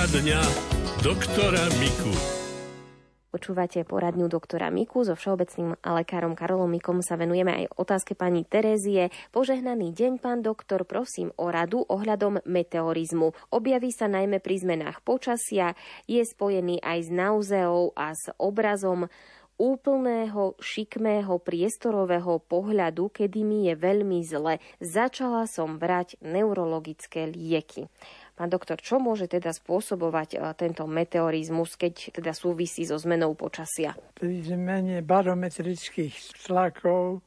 Poradňa 0.00 0.40
doktora 1.04 1.60
Miku. 1.76 2.08
Počúvate 3.28 3.84
poradňu 3.84 4.32
doktora 4.32 4.72
Miku. 4.72 5.04
So 5.04 5.12
všeobecným 5.12 5.76
lekárom 5.76 6.32
Karolom 6.32 6.72
Mikom 6.72 7.04
sa 7.04 7.20
venujeme 7.20 7.52
aj 7.52 7.76
otázke 7.76 8.16
pani 8.16 8.48
Terézie. 8.48 9.12
Požehnaný 9.28 9.92
deň, 9.92 10.16
pán 10.16 10.40
doktor, 10.40 10.88
prosím 10.88 11.36
o 11.36 11.52
radu 11.52 11.84
ohľadom 11.84 12.40
meteorizmu. 12.48 13.36
Objaví 13.52 13.92
sa 13.92 14.08
najmä 14.08 14.40
pri 14.40 14.64
zmenách 14.64 15.04
počasia, 15.04 15.76
je 16.08 16.24
spojený 16.24 16.80
aj 16.80 16.98
s 17.04 17.10
nauzeou 17.12 17.92
a 17.92 18.16
s 18.16 18.32
obrazom 18.40 19.04
úplného 19.60 20.56
šikmého 20.56 21.36
priestorového 21.36 22.40
pohľadu, 22.48 23.12
kedy 23.12 23.44
mi 23.44 23.68
je 23.68 23.76
veľmi 23.76 24.24
zle. 24.24 24.56
Začala 24.80 25.44
som 25.44 25.76
brať 25.76 26.16
neurologické 26.24 27.28
lieky. 27.28 27.92
Pán 28.40 28.48
doktor, 28.48 28.80
čo 28.80 28.96
môže 28.96 29.28
teda 29.28 29.52
spôsobovať 29.52 30.28
e, 30.32 30.38
tento 30.56 30.88
meteorizmus, 30.88 31.76
keď 31.76 32.16
teda 32.16 32.32
súvisí 32.32 32.88
so 32.88 32.96
zmenou 32.96 33.36
počasia? 33.36 33.92
Pri 34.16 34.40
zmene 34.40 35.04
barometrických 35.04 36.48
tlakov 36.48 37.20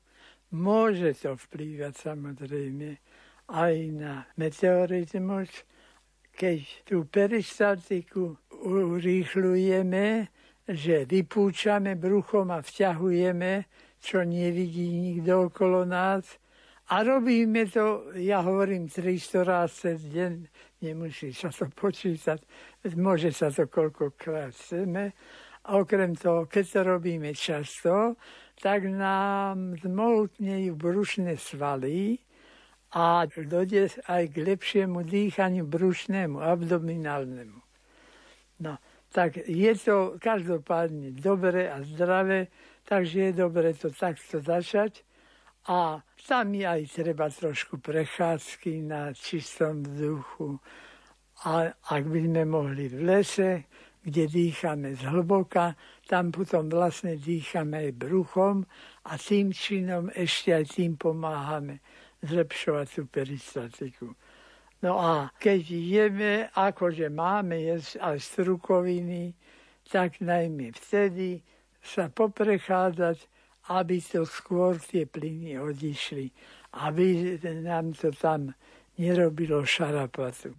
môže 0.58 1.14
to 1.22 1.38
vplývať 1.38 2.10
samozrejme 2.10 2.98
aj 3.46 3.76
na 3.94 4.26
meteorizmus, 4.42 5.54
keď 6.34 6.66
tú 6.82 7.06
peristaltiku 7.06 8.34
urýchľujeme, 8.66 10.34
že 10.66 11.06
vypúčame 11.06 11.94
bruchom 11.94 12.50
a 12.50 12.66
vťahujeme, 12.66 13.70
čo 14.02 14.26
nevidí 14.26 14.90
nikto 15.14 15.54
okolo 15.54 15.86
nás. 15.86 16.42
A 16.94 17.02
robíme 17.02 17.66
to, 17.66 18.14
ja 18.22 18.46
hovorím 18.46 18.86
300 18.86 19.42
raz 19.42 19.82
cez 19.82 20.06
deň, 20.14 20.46
nemusí 20.86 21.34
sa 21.34 21.50
to 21.50 21.66
počítať, 21.66 22.38
môže 22.94 23.34
sa 23.34 23.50
to 23.50 23.66
koľkokrát 23.66 24.54
chceme. 24.54 25.10
A 25.66 25.82
okrem 25.82 26.14
toho, 26.14 26.46
keď 26.46 26.66
to 26.70 26.80
robíme 26.86 27.34
často, 27.34 28.14
tak 28.62 28.86
nám 28.86 29.74
zmohutnejú 29.82 30.78
brušné 30.78 31.34
svaly 31.42 32.22
a 32.94 33.26
dojde 33.26 34.06
aj 34.06 34.30
k 34.30 34.36
lepšiemu 34.54 35.02
dýchaniu 35.02 35.66
brušnému, 35.66 36.46
abdominálnemu. 36.46 37.58
No, 38.62 38.78
tak 39.10 39.42
je 39.42 39.74
to 39.82 40.22
každopádne 40.22 41.10
dobre 41.18 41.74
a 41.74 41.82
zdravé, 41.82 42.54
takže 42.86 43.34
je 43.34 43.34
dobre 43.34 43.74
to 43.74 43.90
takto 43.90 44.46
začať. 44.46 45.02
A 45.68 46.04
tam 46.28 46.54
je 46.54 46.68
aj 46.68 46.84
treba 46.92 47.32
trošku 47.32 47.80
prechádzky 47.80 48.84
na 48.84 49.16
čistom 49.16 49.84
vzduchu. 49.84 50.60
A 51.48 51.72
ak 51.72 52.04
by 52.08 52.20
sme 52.28 52.44
mohli 52.44 52.92
v 52.92 53.00
lese, 53.04 53.68
kde 54.04 54.28
dýchame 54.28 55.00
zhlboka, 55.00 55.76
tam 56.04 56.36
potom 56.36 56.68
vlastne 56.68 57.16
dýchame 57.16 57.88
aj 57.88 57.92
bruchom 57.96 58.68
a 59.08 59.16
tým 59.16 59.56
činom 59.56 60.12
ešte 60.12 60.52
aj 60.52 60.66
tým 60.76 61.00
pomáhame 61.00 61.80
zlepšovať 62.20 62.88
tú 62.92 63.04
peristatiku. 63.08 64.08
No 64.84 65.00
a 65.00 65.32
keď 65.40 65.62
jeme, 65.72 66.34
akože 66.52 67.08
máme 67.08 67.56
jesť 67.56 68.04
aj 68.04 68.18
strukoviny, 68.20 69.32
tak 69.88 70.20
najmä 70.20 70.76
vtedy 70.76 71.40
sa 71.80 72.12
poprechádzať, 72.12 73.32
aby 73.72 74.04
to 74.04 74.28
skôr 74.28 74.76
tie 74.80 75.08
plyny 75.08 75.56
odišli, 75.56 76.32
aby 76.84 77.38
nám 77.64 77.96
to 77.96 78.12
tam 78.12 78.52
nerobilo 79.00 79.64
šarapatu. 79.64 80.52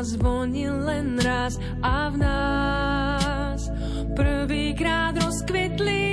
Zazvonil 0.00 0.80
len 0.80 1.20
raz 1.20 1.60
a 1.84 2.08
v 2.08 2.24
nás 2.24 3.68
prvýkrát 4.16 5.12
rozkvetli 5.20 6.09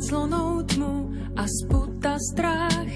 za 0.00 0.16
záclonou 0.16 0.62
tmu 0.64 1.12
a 1.36 1.44
sputa 1.44 2.16
strach. 2.32 2.88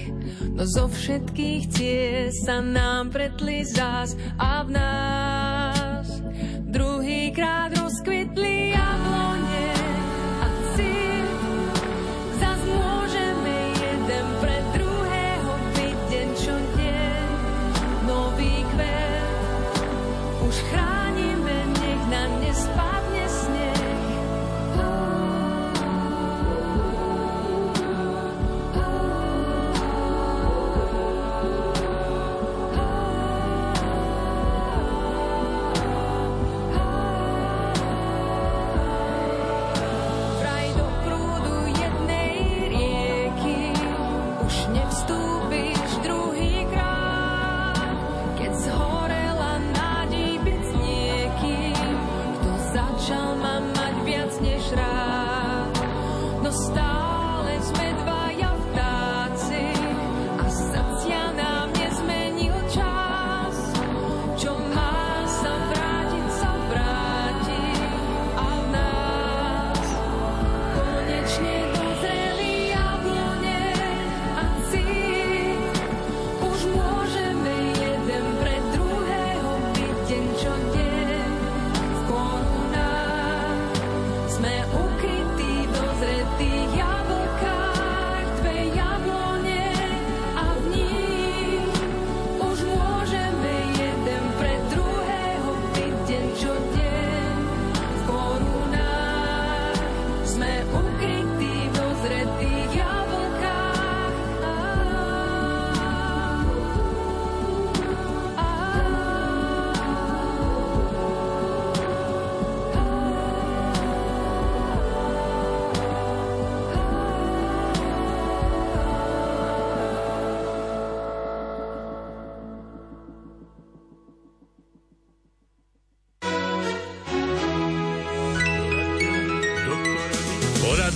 No 0.57 0.65
zo 0.65 0.89
všetkých 0.89 1.63
ciest 1.69 2.49
sa 2.49 2.65
nám 2.65 3.13
pretli 3.13 3.61
zás 3.61 4.17
a 4.41 4.65
v 4.65 4.69
nás 4.73 5.44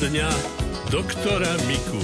dňa 0.10 0.30
doktora 0.90 1.54
Miku. 1.70 2.02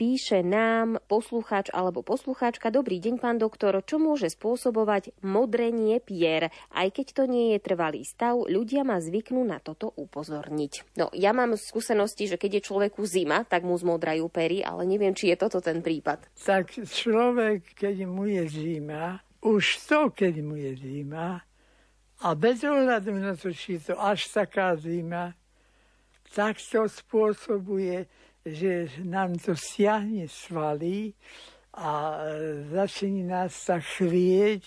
Píše 0.00 0.40
nám 0.40 0.96
poslucháč 1.04 1.68
alebo 1.68 2.00
poslucháčka. 2.00 2.72
Dobrý 2.72 2.96
deň, 2.96 3.20
pán 3.20 3.36
doktor. 3.36 3.76
Čo 3.84 4.00
môže 4.00 4.32
spôsobovať 4.32 5.12
modrenie 5.20 6.00
pier? 6.00 6.48
Aj 6.72 6.88
keď 6.88 7.06
to 7.12 7.22
nie 7.28 7.52
je 7.52 7.58
trvalý 7.60 8.08
stav, 8.08 8.40
ľudia 8.40 8.88
ma 8.88 9.04
zvyknú 9.04 9.44
na 9.44 9.60
toto 9.60 9.92
upozorniť. 10.00 10.96
No, 10.96 11.12
ja 11.12 11.36
mám 11.36 11.60
skúsenosti, 11.60 12.24
že 12.24 12.40
keď 12.40 12.56
je 12.56 12.66
človeku 12.72 13.04
zima, 13.04 13.44
tak 13.44 13.68
mu 13.68 13.76
zmodrajú 13.76 14.24
pery, 14.32 14.64
ale 14.64 14.88
neviem, 14.88 15.12
či 15.12 15.28
je 15.28 15.36
toto 15.36 15.60
ten 15.60 15.84
prípad. 15.84 16.24
Tak 16.40 16.72
človek, 16.88 17.76
keď 17.76 18.08
mu 18.08 18.24
je 18.32 18.48
zima, 18.48 19.20
už 19.44 19.84
to, 19.84 20.08
keď 20.08 20.40
mu 20.40 20.56
je 20.56 20.72
zima, 20.72 21.44
a 22.24 22.28
bez 22.32 22.64
ohľadu 22.64 23.12
na 23.12 23.36
to, 23.36 23.52
či 23.52 23.76
je 23.76 23.92
to 23.92 23.94
až 24.00 24.24
taká 24.32 24.72
zima, 24.80 25.36
tak 26.34 26.60
to 26.60 26.88
spôsobuje 26.88 28.06
že 28.48 28.88
nám 29.04 29.36
to 29.36 29.52
stiahne 29.52 30.24
svaly 30.30 31.12
a 31.76 32.22
začne 32.72 33.28
nás 33.28 33.52
sa 33.52 33.78
chvieť 33.78 34.64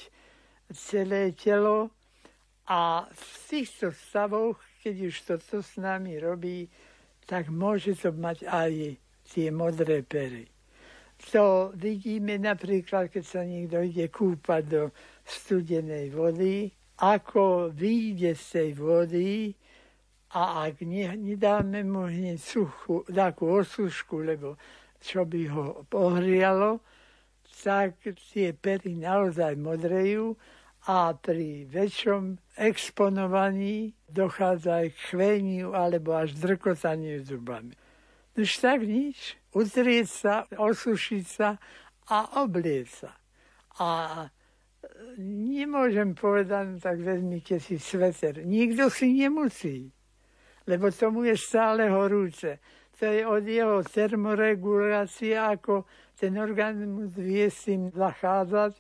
celé 0.72 1.34
telo 1.34 1.92
a 2.70 3.10
v 3.10 3.24
týchto 3.50 3.92
stavoch, 3.92 4.62
keď 4.86 4.96
už 5.12 5.16
toto 5.28 5.60
s 5.60 5.76
nami 5.82 6.16
robí, 6.22 6.70
tak 7.26 7.52
môže 7.52 7.98
to 8.00 8.14
mať 8.16 8.48
aj 8.48 8.74
tie 9.28 9.48
modré 9.52 10.06
pery. 10.06 10.48
To 11.36 11.70
vidíme 11.78 12.42
napríklad, 12.42 13.14
keď 13.14 13.24
sa 13.24 13.42
niekto 13.46 13.86
ide 13.86 14.10
kúpať 14.10 14.64
do 14.66 14.84
studenej 15.22 16.10
vody, 16.10 16.72
ako 16.98 17.70
vyjde 17.70 18.34
z 18.34 18.46
tej 18.58 18.70
vody, 18.74 19.30
a 20.32 20.64
ak 20.64 20.82
ne, 20.88 21.12
nedáme 21.20 21.84
mu 21.84 22.08
hneď 22.08 22.40
suchu, 22.40 23.04
takú 23.12 23.52
osušku, 23.60 24.24
lebo 24.24 24.56
čo 25.04 25.28
by 25.28 25.42
ho 25.52 25.66
pohrialo, 25.92 26.80
tak 27.62 28.00
tie 28.32 28.56
pery 28.56 28.96
naozaj 28.96 29.60
modrejú 29.60 30.40
a 30.88 31.14
pri 31.14 31.68
väčšom 31.68 32.40
exponovaní 32.58 33.92
dochádza 34.08 34.82
aj 34.82 34.88
k 34.96 35.00
chveniu 35.14 35.76
alebo 35.76 36.16
až 36.16 36.34
drkotaniu 36.40 37.22
zubami. 37.22 37.76
Už 38.40 38.50
tak 38.64 38.88
nič. 38.88 39.36
Utrieť 39.52 40.08
sa, 40.08 40.34
osušiť 40.48 41.24
sa 41.28 41.60
a 42.08 42.40
oblieť 42.40 42.88
sa. 42.88 43.12
A 43.84 43.90
nemôžem 45.20 46.16
povedať, 46.16 46.64
no 46.72 46.78
tak 46.80 47.04
vezmite 47.04 47.60
si 47.60 47.76
sveter. 47.76 48.48
Nikto 48.48 48.88
si 48.88 49.12
nemusí 49.12 49.92
lebo 50.68 50.92
tomu 50.92 51.26
je 51.26 51.36
stále 51.38 51.90
horúce. 51.90 52.60
To 53.02 53.10
je 53.10 53.26
od 53.26 53.42
jeho 53.42 53.82
termoregulácie, 53.82 55.34
ako 55.34 55.90
ten 56.14 56.38
organizmus 56.38 57.18
vie 57.18 57.50
s 57.50 57.66
tým 57.66 57.90
zachádzať, 57.90 58.78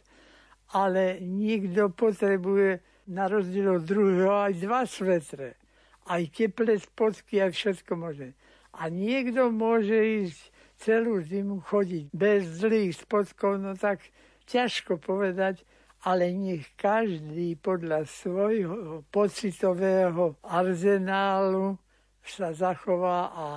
ale 0.77 1.17
nikto 1.25 1.89
potrebuje 1.89 2.79
na 3.09 3.25
rozdiel 3.25 3.81
od 3.81 3.83
druhého 3.83 4.45
aj 4.45 4.53
dva 4.61 4.85
svetre. 4.85 5.57
Aj 6.05 6.21
teplé 6.29 6.77
spodky, 6.77 7.41
aj 7.41 7.51
všetko 7.57 7.91
možné. 7.97 8.37
A 8.77 8.93
niekto 8.93 9.49
môže 9.49 9.97
ísť 9.97 10.41
celú 10.77 11.21
zimu 11.21 11.61
chodiť 11.65 12.13
bez 12.13 12.61
zlých 12.61 13.01
spodkov, 13.01 13.57
no 13.57 13.73
tak 13.73 14.01
ťažko 14.49 14.97
povedať, 14.97 15.61
ale 16.01 16.33
nech 16.33 16.65
každý 16.73 17.55
podľa 17.61 18.09
svojho 18.09 19.05
pocitového 19.13 20.37
arzenálu 20.41 21.77
sa 22.25 22.53
zachová 22.53 23.29
a 23.33 23.47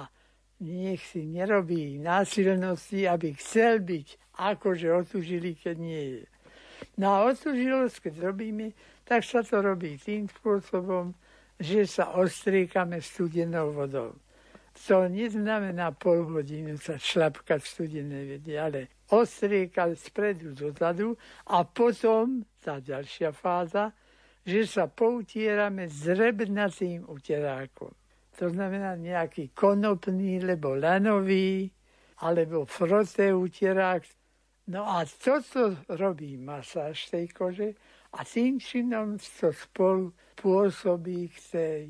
nech 0.61 1.01
si 1.09 1.25
nerobí 1.25 2.01
násilnosti, 2.01 3.09
aby 3.09 3.37
chcel 3.37 3.81
byť 3.85 4.07
akože 4.37 4.89
otužili, 4.93 5.57
keď 5.57 5.77
nie 5.77 6.05
je. 6.21 6.25
No 7.01 7.17
a 7.17 7.19
otužilosť, 7.33 8.09
keď 8.09 8.15
robíme, 8.33 8.73
tak 9.05 9.25
sa 9.25 9.45
to 9.45 9.61
robí 9.61 9.97
tým 10.01 10.29
spôsobom, 10.29 11.13
že 11.61 11.87
sa 11.87 12.17
ostriekame 12.19 13.01
studenou 13.01 13.73
vodou. 13.73 14.17
To 14.91 15.07
neznamená 15.07 15.95
pol 15.95 16.27
hodinu 16.27 16.75
sa 16.83 16.99
šlapkať 16.99 17.63
v 17.63 17.71
studenej 17.71 18.25
vede, 18.27 18.55
ale 18.59 18.81
ostriekať 19.13 19.91
spredu 19.99 20.57
dozadu 20.57 21.17
a 21.51 21.65
potom 21.65 22.45
tá 22.63 22.81
ďalšia 22.81 23.35
fáza, 23.37 23.93
že 24.45 24.69
sa 24.69 24.89
poutierame 24.89 25.89
s 25.89 26.09
rebnatým 26.09 27.09
uterákom. 27.09 27.93
To 28.41 28.51
znamená 28.51 28.99
nejaký 28.99 29.55
konopný, 29.55 30.43
lebo 30.43 30.75
lanový, 30.75 31.71
alebo 32.21 32.65
froté 32.65 33.31
utierák. 33.33 34.03
No 34.69 34.85
a 34.85 35.05
toto 35.05 35.77
robí 35.93 36.41
masáž 36.41 37.13
tej 37.13 37.29
kože 37.31 37.69
a 38.17 38.25
tým 38.25 38.57
činom 38.57 39.21
to 39.21 39.53
spolu 39.53 40.13
pôsobí 40.37 41.29
k 41.29 41.37
tej 41.53 41.83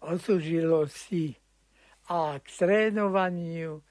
otužilosti 0.00 1.34
a 2.10 2.38
k 2.38 2.46
trénovaniu 2.46 3.82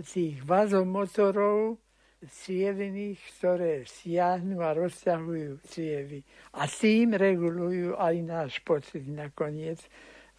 tých 0.00 0.40
vazomotorov 0.46 1.76
cievených, 2.20 3.20
ktoré 3.40 3.88
siahnu 3.88 4.60
a 4.60 4.76
rozťahujú 4.76 5.64
cievy. 5.64 6.20
A 6.52 6.68
tým 6.68 7.16
regulujú 7.16 7.96
aj 7.96 8.14
náš 8.20 8.52
pocit 8.60 9.08
nakoniec 9.08 9.80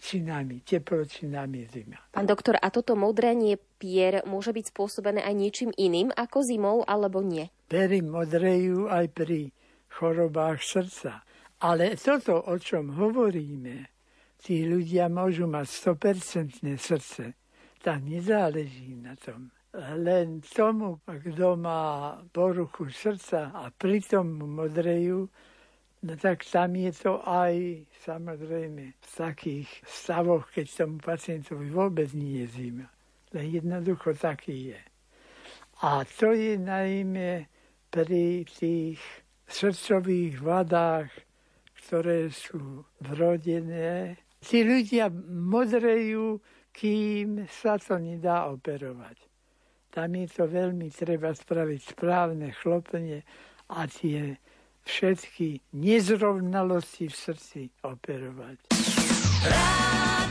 činami, 0.02 0.62
tepločinami 0.66 1.66
zima. 1.70 1.98
Pán 2.14 2.26
doktor, 2.26 2.58
a 2.58 2.70
toto 2.74 2.98
modrenie 2.98 3.58
pier 3.78 4.26
môže 4.26 4.50
byť 4.50 4.66
spôsobené 4.74 5.22
aj 5.22 5.36
niečím 5.38 5.72
iným 5.78 6.10
ako 6.14 6.42
zimou, 6.42 6.78
alebo 6.86 7.22
nie? 7.22 7.50
Pery 7.70 8.02
modrejú 8.02 8.90
aj 8.90 9.06
pri 9.14 9.54
chorobách 9.94 10.62
srdca. 10.62 11.22
Ale 11.62 11.94
toto, 11.94 12.42
o 12.50 12.58
čom 12.58 12.98
hovoríme, 12.98 13.94
tí 14.42 14.66
ľudia 14.66 15.06
môžu 15.14 15.46
mať 15.46 15.94
100% 15.94 16.66
srdce. 16.82 17.38
Tam 17.82 18.02
nezáleží 18.06 18.98
na 18.98 19.14
tom. 19.14 19.54
Len 19.80 20.44
tomu, 20.44 21.00
kto 21.08 21.56
má 21.56 22.20
poruchu 22.36 22.92
srdca 22.92 23.56
a 23.56 23.72
pritom 23.72 24.28
modrejú, 24.28 25.32
no 26.04 26.14
tak 26.20 26.44
tam 26.44 26.76
je 26.76 26.92
to 26.92 27.24
aj 27.24 27.88
samozrejme 28.04 28.84
v 28.92 29.08
takých 29.16 29.70
stavoch, 29.88 30.52
keď 30.52 30.66
tomu 30.68 31.00
pacientovi 31.00 31.72
vôbec 31.72 32.12
nie 32.12 32.44
je 32.44 32.48
zima. 32.52 32.88
Len 33.32 33.48
jednoducho 33.48 34.12
taký 34.12 34.76
je. 34.76 34.82
A 35.88 36.04
to 36.04 36.36
je 36.36 36.60
najmä 36.60 37.48
pri 37.88 38.44
tých 38.44 39.00
srdcových 39.48 40.36
vadách, 40.44 41.12
ktoré 41.80 42.28
sú 42.28 42.84
vrodené 43.00 44.20
Tí 44.42 44.66
ľudia 44.66 45.14
modrejú, 45.30 46.42
kým 46.74 47.46
sa 47.46 47.78
to 47.78 48.02
nedá 48.02 48.50
operovať. 48.50 49.31
Tam 49.92 50.16
je 50.16 50.28
to 50.32 50.48
veľmi 50.48 50.88
treba 50.88 51.36
spraviť 51.36 51.82
správne 51.92 52.56
chlopenie 52.56 53.28
a 53.76 53.84
tie 53.92 54.40
všetky 54.88 55.76
nezrovnalosti 55.76 57.12
v 57.12 57.16
srdci 57.16 57.62
operovať. 57.84 58.72
Radio 59.44 60.31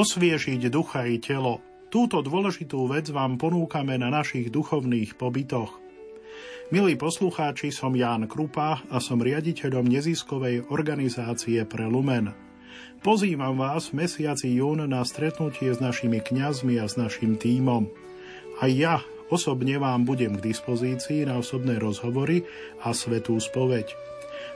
Osviežiť 0.00 0.72
ducha 0.72 1.04
i 1.04 1.20
telo. 1.20 1.60
Túto 1.92 2.24
dôležitú 2.24 2.88
vec 2.88 3.12
vám 3.12 3.36
ponúkame 3.36 4.00
na 4.00 4.08
našich 4.08 4.48
duchovných 4.48 5.20
pobytoch. 5.20 5.76
Milí 6.72 6.96
poslucháči, 6.96 7.68
som 7.68 7.92
Ján 7.92 8.24
Krupa 8.24 8.80
a 8.88 8.96
som 8.96 9.20
riaditeľom 9.20 9.84
neziskovej 9.84 10.72
organizácie 10.72 11.68
pre 11.68 11.84
Lumen. 11.84 12.32
Pozývam 13.04 13.60
vás 13.60 13.92
v 13.92 14.08
mesiaci 14.08 14.56
jún 14.56 14.88
na 14.88 15.04
stretnutie 15.04 15.68
s 15.68 15.84
našimi 15.84 16.24
kňazmi 16.24 16.80
a 16.80 16.88
s 16.88 16.96
našim 16.96 17.36
tímom. 17.36 17.84
A 18.64 18.72
ja 18.72 19.04
osobne 19.28 19.76
vám 19.76 20.08
budem 20.08 20.40
k 20.40 20.48
dispozícii 20.48 21.28
na 21.28 21.36
osobné 21.36 21.76
rozhovory 21.76 22.48
a 22.80 22.96
svetú 22.96 23.36
spoveď. 23.36 23.92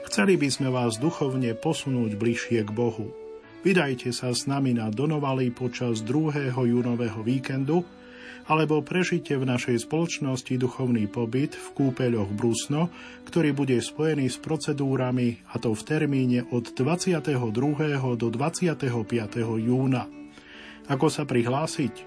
Chceli 0.09 0.41
by 0.41 0.49
sme 0.49 0.73
vás 0.73 0.97
duchovne 0.97 1.53
posunúť 1.53 2.17
bližšie 2.17 2.65
k 2.65 2.73
Bohu. 2.73 3.24
Vydajte 3.65 4.13
sa 4.13 4.29
s 4.29 4.45
nami 4.45 4.77
na 4.77 4.93
Donovali 4.93 5.49
počas 5.49 6.05
2. 6.05 6.53
júnového 6.53 7.25
víkendu 7.25 7.81
alebo 8.45 8.85
prežite 8.85 9.33
v 9.33 9.41
našej 9.41 9.89
spoločnosti 9.89 10.53
duchovný 10.53 11.09
pobyt 11.09 11.57
v 11.57 11.67
kúpeľoch 11.73 12.29
Brusno, 12.29 12.93
ktorý 13.25 13.57
bude 13.57 13.81
spojený 13.81 14.29
s 14.29 14.37
procedúrami 14.37 15.41
a 15.49 15.57
to 15.57 15.73
v 15.73 15.81
termíne 15.81 16.45
od 16.53 16.77
22. 16.77 17.41
do 18.21 18.27
25. 18.29 18.85
júna. 19.57 20.13
Ako 20.85 21.09
sa 21.09 21.25
prihlásiť? 21.25 22.05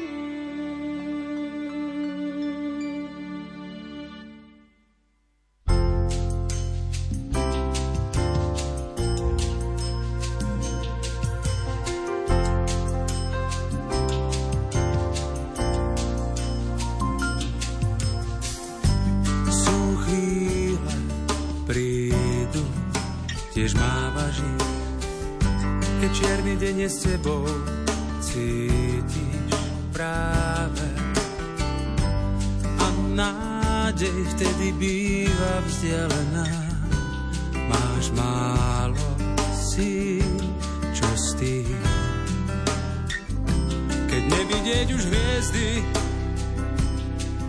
Keď 44.66 44.74
nevidieť 44.74 44.98
už 44.98 45.04
hviezdy, 45.06 45.68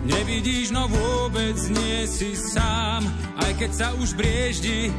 Nevidíš, 0.06 0.70
no 0.70 0.86
vôbec 0.86 1.58
nie 1.66 2.06
si 2.06 2.38
sám, 2.38 3.02
aj 3.42 3.58
keď 3.58 3.70
sa 3.74 3.88
už 3.98 4.14
brieždi. 4.14 4.94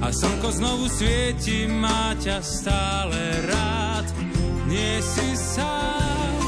A 0.00 0.08
slnko 0.08 0.48
znovu 0.48 0.88
svieti, 0.88 1.68
má 1.68 2.16
ťa 2.16 2.40
stále 2.40 3.20
rád. 3.52 4.08
Nie 4.64 5.04
si 5.04 5.36
sám, 5.36 6.40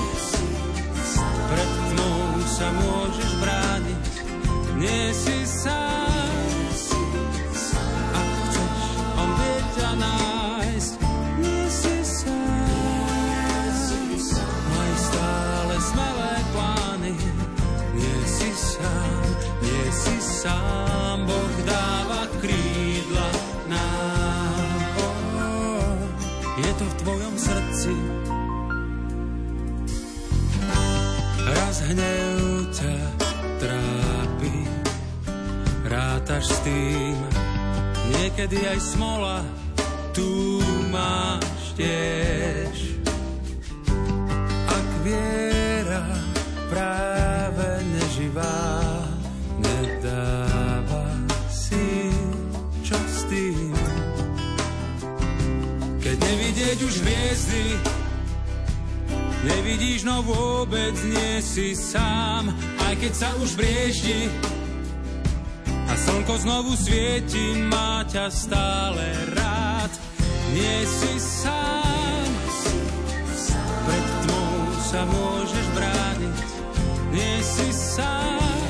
pred 1.53 1.71
tmou 1.93 2.25
sa 2.49 2.69
môžeš 2.81 3.31
brániť. 3.45 4.05
Nie 4.81 5.13
si 5.13 5.44
sám, 20.45 21.25
Boh 21.25 21.57
dáva 21.65 22.29
krídla 22.37 23.29
nám. 23.73 24.77
Oh, 25.01 25.97
je 26.61 26.73
to 26.77 26.85
v 26.85 26.95
tvojom 27.01 27.35
srdci. 27.41 27.95
Raz 31.45 31.77
hnev 31.89 32.37
ťa 32.77 32.97
trápi, 33.61 34.57
rátaš 35.89 36.45
s 36.53 36.59
tým, 36.65 37.17
niekedy 38.13 38.69
aj 38.69 38.79
smola 38.85 39.41
tu 40.13 40.61
máš 40.93 41.73
tiež. 41.77 42.77
viera 45.05 46.01
práve 46.73 47.85
neživá 47.93 48.84
hviezdy, 57.05 57.65
nevidíš 59.45 60.09
no 60.09 60.25
vôbec 60.25 60.97
nie 61.05 61.45
si 61.45 61.77
sám, 61.77 62.49
aj 62.89 62.95
keď 62.97 63.13
sa 63.13 63.31
už 63.45 63.61
brieždi 63.61 64.33
a 65.85 65.93
slnko 65.93 66.35
znovu 66.41 66.73
svieti, 66.81 67.61
má 67.69 68.03
ťa 68.09 68.27
stále 68.33 69.05
rád. 69.37 69.93
Nie 70.55 70.87
si 70.87 71.13
sám, 71.19 72.31
pred 73.85 74.07
tmou 74.25 74.55
sa 74.81 75.03
môžeš 75.05 75.67
brániť, 75.77 76.39
nie 77.13 77.35
si 77.43 77.69
sám. 77.75 78.64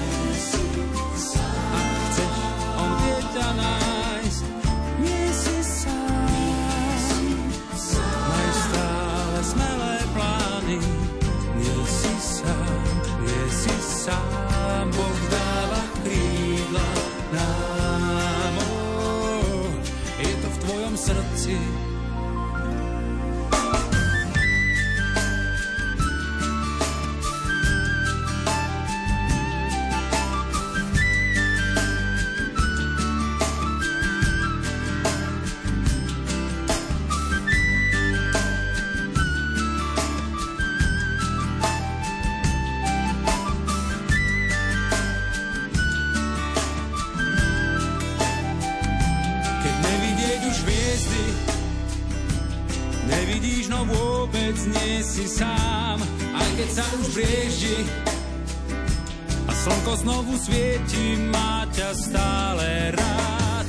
Slnko 59.94 60.02
znovu 60.02 60.34
svieti, 60.38 61.16
má 61.30 61.66
ťa 61.70 61.90
stále 61.94 62.90
rád. 62.98 63.66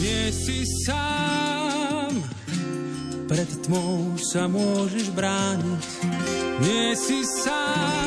Nie 0.00 0.32
si 0.32 0.64
sám, 0.88 2.12
pred 3.28 3.50
tmou 3.68 4.16
sa 4.16 4.48
môžeš 4.48 5.12
brániť. 5.12 5.84
Nie 6.64 6.96
si 6.96 7.20
sám, 7.44 8.05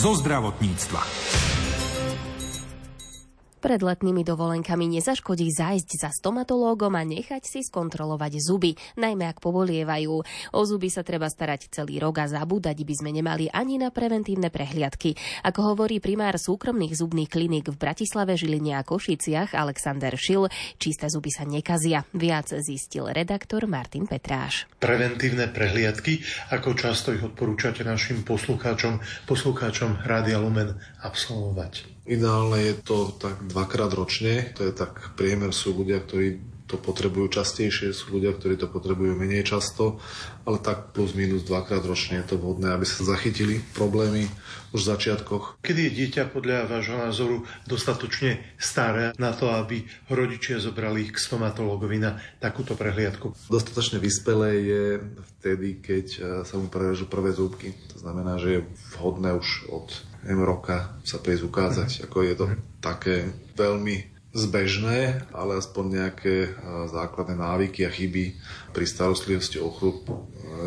Zo 0.00 0.16
zdravotníctva. 0.16 1.19
Pred 3.70 3.86
letnými 3.86 4.26
dovolenkami 4.26 4.98
nezaškodí 4.98 5.46
zájsť 5.54 6.02
za 6.02 6.10
stomatológom 6.10 6.90
a 6.98 7.06
nechať 7.06 7.46
si 7.46 7.62
skontrolovať 7.62 8.42
zuby, 8.42 8.74
najmä 8.98 9.30
ak 9.30 9.38
povolievajú. 9.38 10.26
O 10.58 10.60
zuby 10.66 10.90
sa 10.90 11.06
treba 11.06 11.30
starať 11.30 11.70
celý 11.70 12.02
rok 12.02 12.18
a 12.18 12.26
zabúdať 12.26 12.82
by 12.82 12.94
sme 12.98 13.14
nemali 13.14 13.46
ani 13.46 13.78
na 13.78 13.94
preventívne 13.94 14.50
prehliadky. 14.50 15.14
Ako 15.46 15.70
hovorí 15.70 16.02
primár 16.02 16.34
súkromných 16.34 16.98
zubných 16.98 17.30
kliník 17.30 17.70
v 17.70 17.78
Bratislave, 17.78 18.34
Žiline 18.34 18.74
a 18.74 18.82
Košiciach 18.82 19.54
Alexander 19.54 20.18
Šil, 20.18 20.50
čisté 20.74 21.06
zuby 21.06 21.30
sa 21.30 21.46
nekazia. 21.46 22.02
Viac 22.10 22.50
zistil 22.50 23.06
redaktor 23.06 23.70
Martin 23.70 24.10
Petráš. 24.10 24.66
Preventívne 24.82 25.46
prehliadky, 25.46 26.18
ako 26.50 26.74
často 26.74 27.14
ich 27.14 27.22
odporúčate 27.22 27.86
našim 27.86 28.26
poslucháčom, 28.26 28.98
poslucháčom 29.30 30.02
Rádia 30.02 30.42
Lumen 30.42 30.74
absolvovať. 31.06 31.99
Ideálne 32.10 32.58
je 32.58 32.74
to 32.82 33.14
tak 33.14 33.38
dvakrát 33.46 33.94
ročne, 33.94 34.50
to 34.58 34.66
je 34.66 34.74
tak 34.74 35.14
priemer, 35.14 35.54
sú 35.54 35.70
ľudia, 35.70 36.02
ktorí 36.02 36.42
to 36.70 36.78
potrebujú 36.78 37.26
častejšie, 37.42 37.90
sú 37.90 38.14
ľudia, 38.14 38.30
ktorí 38.30 38.54
to 38.54 38.70
potrebujú 38.70 39.18
menej 39.18 39.42
často, 39.42 39.98
ale 40.46 40.62
tak 40.62 40.94
plus 40.94 41.18
minus 41.18 41.42
dvakrát 41.42 41.82
ročne 41.82 42.22
je 42.22 42.34
to 42.34 42.36
vhodné, 42.38 42.70
aby 42.70 42.86
sa 42.86 43.02
zachytili 43.02 43.58
problémy 43.74 44.30
už 44.70 44.86
v 44.86 44.90
začiatkoch. 44.94 45.58
Kedy 45.66 45.90
je 45.90 45.96
dieťa 46.02 46.30
podľa 46.30 46.70
vášho 46.70 46.94
názoru 46.98 47.36
dostatočne 47.66 48.38
staré 48.54 49.10
na 49.18 49.34
to, 49.34 49.50
aby 49.50 49.82
rodičia 50.06 50.62
zobrali 50.62 51.10
k 51.10 51.18
stomatológovi 51.18 51.98
na 51.98 52.22
takúto 52.38 52.78
prehliadku? 52.78 53.34
Dostatočne 53.50 53.98
vyspelé 53.98 54.50
je 54.62 54.84
vtedy, 55.38 55.82
keď 55.82 56.06
eh, 56.06 56.22
sa 56.46 56.54
mu 56.54 56.70
prerežú 56.70 57.10
prvé 57.10 57.34
zúbky. 57.34 57.74
To 57.94 58.02
znamená, 58.02 58.38
že 58.38 58.62
je 58.62 58.66
vhodné 58.94 59.34
už 59.34 59.70
od 59.74 60.09
M 60.28 60.40
roka 60.44 60.92
sa 61.00 61.16
prísť 61.16 61.48
ukázať, 61.48 61.90
ako 62.04 62.16
je 62.24 62.34
to 62.36 62.46
také 62.84 63.32
veľmi 63.56 64.10
zbežné, 64.30 65.26
ale 65.34 65.58
aspoň 65.58 65.84
nejaké 65.90 66.34
eh, 66.46 66.50
základné 66.86 67.34
návyky 67.38 67.82
a 67.86 67.90
chyby 67.90 68.38
pri 68.70 68.84
starostlivosti 68.86 69.58
o 69.58 69.70
chrup 69.74 70.06
eh, 70.06 70.14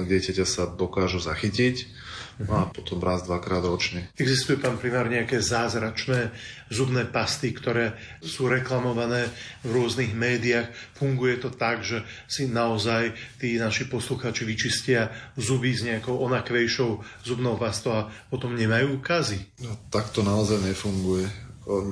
dieťaťa 0.07 0.45
sa 0.45 0.63
dokážu 0.67 1.23
zachytiť. 1.23 2.02
No 2.41 2.53
a 2.57 2.63
potom 2.65 2.97
raz, 2.97 3.21
dvakrát 3.25 3.61
ročne. 3.61 4.09
Existujú 4.17 4.57
tam 4.57 4.81
primárne 4.81 5.21
nejaké 5.21 5.37
zázračné 5.37 6.33
zubné 6.73 7.05
pasty, 7.05 7.53
ktoré 7.53 7.93
sú 8.25 8.49
reklamované 8.49 9.29
v 9.61 9.69
rôznych 9.77 10.17
médiách. 10.17 10.73
Funguje 10.97 11.37
to 11.37 11.53
tak, 11.53 11.85
že 11.85 12.01
si 12.25 12.49
naozaj 12.49 13.13
tí 13.37 13.61
naši 13.61 13.85
posluchači 13.85 14.43
vyčistia 14.49 15.13
zuby 15.37 15.77
s 15.77 15.85
nejakou 15.85 16.17
onakvejšou 16.25 17.21
zubnou 17.21 17.55
pastou 17.61 17.93
a 17.93 18.09
potom 18.33 18.57
nemajú 18.57 18.97
ukazy. 18.97 19.61
No, 19.61 19.77
tak 19.93 20.09
to 20.09 20.25
naozaj 20.25 20.57
nefunguje. 20.65 21.29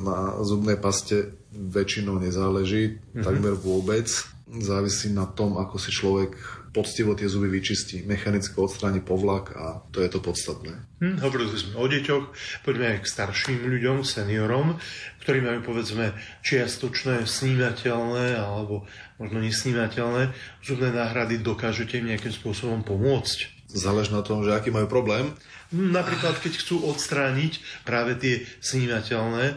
Na 0.04 0.42
zubnej 0.44 0.76
paste 0.76 1.38
väčšinou 1.52 2.20
nezáleží, 2.20 3.00
mm-hmm. 3.00 3.24
takmer 3.24 3.56
vôbec. 3.56 4.10
Závisí 4.52 5.08
na 5.16 5.24
tom, 5.32 5.56
ako 5.56 5.80
si 5.80 5.96
človek 5.96 6.36
poctivo 6.72 7.12
tie 7.14 7.28
zuby 7.28 7.52
vyčistí, 7.52 8.08
mechanicky 8.08 8.56
odstráni 8.56 9.04
povlak 9.04 9.52
a 9.56 9.84
to 9.92 10.00
je 10.00 10.10
to 10.10 10.24
podstatné. 10.24 10.80
Hm, 11.04 11.20
hovorili 11.20 11.56
sme 11.60 11.76
o 11.76 11.86
deťoch, 11.88 12.26
poďme 12.64 12.96
aj 12.96 12.98
k 13.04 13.12
starším 13.12 13.60
ľuďom, 13.68 14.08
seniorom, 14.08 14.80
ktorí 15.24 15.44
majú 15.44 15.60
povedzme 15.76 16.16
čiastočné 16.48 17.28
snímateľné 17.28 18.40
alebo 18.40 18.88
možno 19.20 19.44
nesnímateľné 19.44 20.32
zubné 20.64 20.90
náhrady, 20.96 21.44
dokážete 21.44 22.00
im 22.00 22.10
nejakým 22.10 22.32
spôsobom 22.32 22.88
pomôcť? 22.88 23.62
Záleží 23.72 24.12
na 24.12 24.24
tom, 24.24 24.44
že 24.44 24.52
aký 24.52 24.68
majú 24.68 24.88
problém. 24.92 25.32
Napríklad, 25.72 26.36
keď 26.44 26.60
chcú 26.60 26.84
odstrániť 26.84 27.84
práve 27.88 28.20
tie 28.20 28.44
snímateľné 28.60 29.46
e, 29.48 29.56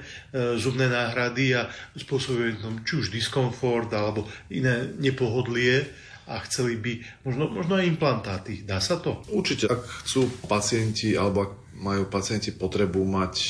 zubné 0.62 0.86
náhrady 0.86 1.58
a 1.58 1.66
spôsobujú 1.98 2.62
tam 2.62 2.74
či 2.86 3.02
už 3.02 3.10
diskomfort 3.10 3.90
alebo 3.90 4.30
iné 4.46 4.94
nepohodlie 4.94 5.90
a 6.24 6.40
chceli 6.48 6.80
by 6.80 6.92
možno, 7.28 7.44
možno 7.52 7.76
aj 7.76 7.84
implantáty. 7.84 8.64
Dá 8.64 8.80
sa 8.80 8.96
to? 8.96 9.20
Určite, 9.28 9.68
ak 9.68 9.84
chcú 10.04 10.28
pacienti 10.48 11.12
alebo 11.12 11.38
ak 11.44 11.52
majú 11.76 12.08
pacienti 12.08 12.54
potrebu 12.54 13.02
mať 13.04 13.34
e, 13.36 13.46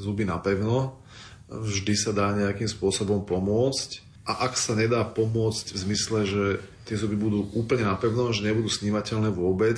zuby 0.00 0.24
napevno, 0.24 1.02
vždy 1.50 1.94
sa 1.94 2.10
dá 2.16 2.32
nejakým 2.32 2.70
spôsobom 2.70 3.26
pomôcť. 3.28 4.00
A 4.24 4.48
ak 4.48 4.56
sa 4.56 4.72
nedá 4.72 5.04
pomôcť 5.04 5.76
v 5.76 5.78
zmysle, 5.84 6.18
že 6.24 6.44
tie 6.88 6.96
zuby 6.96 7.16
budú 7.16 7.52
úplne 7.52 7.84
napevno, 7.84 8.32
že 8.32 8.44
nebudú 8.44 8.72
snímateľné 8.72 9.28
vôbec, 9.28 9.76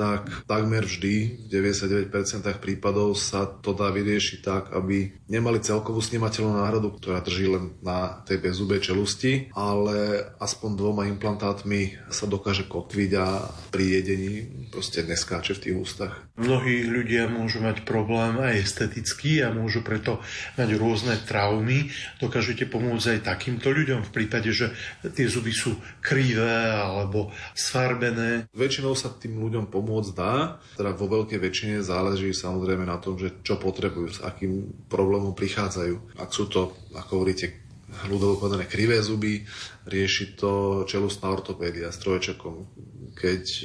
tak 0.00 0.48
takmer 0.48 0.88
vždy, 0.88 1.44
v 1.44 1.46
99% 1.52 2.08
prípadov 2.56 3.12
sa 3.20 3.44
to 3.44 3.76
dá 3.76 3.92
vyriešiť 3.92 4.38
tak, 4.40 4.72
aby 4.72 5.12
nemali 5.28 5.60
celkovú 5.60 6.00
snímateľnú 6.00 6.56
náhradu, 6.56 6.96
ktorá 6.96 7.20
drží 7.20 7.52
len 7.52 7.76
na 7.84 8.24
tej 8.24 8.40
bezzubej 8.40 8.80
čelusti, 8.80 9.52
ale 9.52 10.24
aspoň 10.40 10.70
dvoma 10.72 11.04
implantátmi 11.04 12.08
sa 12.08 12.24
dokáže 12.24 12.64
kotviť 12.64 13.10
a 13.20 13.44
pri 13.68 14.00
jedení 14.00 14.32
proste 14.72 15.04
neskáče 15.04 15.60
v 15.60 15.62
tých 15.68 15.76
ústach. 15.76 16.12
Mnohí 16.40 16.88
ľudia 16.88 17.28
môžu 17.28 17.60
mať 17.60 17.84
problém 17.84 18.40
aj 18.40 18.56
estetický 18.56 19.44
a 19.44 19.52
môžu 19.52 19.84
preto 19.84 20.24
mať 20.56 20.80
rôzne 20.80 21.20
traumy. 21.28 21.92
Dokážete 22.16 22.64
pomôcť 22.64 23.20
aj 23.20 23.28
takýmto 23.28 23.68
ľuďom 23.68 24.08
v 24.08 24.14
prípade, 24.16 24.48
že 24.48 24.72
tie 25.04 25.28
zuby 25.28 25.52
sú 25.52 25.76
krivé 26.00 26.72
alebo 26.72 27.28
sfarbené. 27.52 28.48
Väčšinou 28.56 28.96
sa 28.96 29.12
tým 29.12 29.36
ľuďom 29.36 29.68
pomôcť 29.90 30.14
dá, 30.14 30.62
teda 30.78 30.94
vo 30.94 31.10
veľkej 31.10 31.42
väčšine 31.42 31.82
záleží 31.82 32.30
samozrejme 32.30 32.86
na 32.86 33.02
tom, 33.02 33.18
že 33.18 33.42
čo 33.42 33.58
potrebujú, 33.58 34.06
s 34.14 34.22
akým 34.22 34.86
problémom 34.86 35.34
prichádzajú. 35.34 36.14
Ak 36.22 36.30
sú 36.30 36.46
to, 36.46 36.78
ako 36.94 37.18
hovoríte, 37.18 37.58
ľudovo 38.06 38.38
povedané 38.38 38.70
krivé 38.70 39.02
zuby, 39.02 39.42
rieši 39.90 40.38
to 40.38 40.86
čelustná 40.86 41.26
ortopédia 41.26 41.90
s 41.90 41.98
trojčekom. 41.98 42.70
Keď 43.18 43.42
e, 43.42 43.62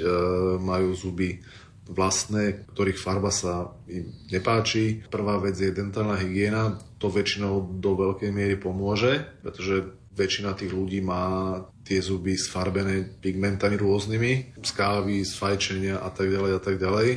majú 0.57 0.97
zuby 0.97 1.45
vlastné, 1.85 2.65
ktorých 2.73 2.97
farba 2.97 3.29
sa 3.29 3.77
im 3.85 4.09
nepáči. 4.33 5.05
Prvá 5.05 5.37
vec 5.37 5.53
je 5.53 5.69
dentálna 5.69 6.17
hygiena, 6.17 6.81
to 6.97 7.13
väčšinou 7.13 7.77
do 7.77 7.93
veľkej 7.93 8.33
miery 8.33 8.57
pomôže, 8.57 9.21
pretože 9.45 9.93
väčšina 10.17 10.57
tých 10.57 10.73
ľudí 10.73 11.05
má 11.05 11.61
tie 11.85 12.01
zuby 12.01 12.33
sfarbené 12.33 13.05
pigmentami 13.21 13.77
rôznymi, 13.77 14.57
z 14.57 14.71
kávy, 14.73 15.21
z 15.21 15.37
fajčenia 15.37 16.01
a 16.01 16.09
tak 16.09 16.33
ďalej 16.33 16.51
a 16.57 16.61
tak 16.61 16.81
ďalej. 16.81 17.09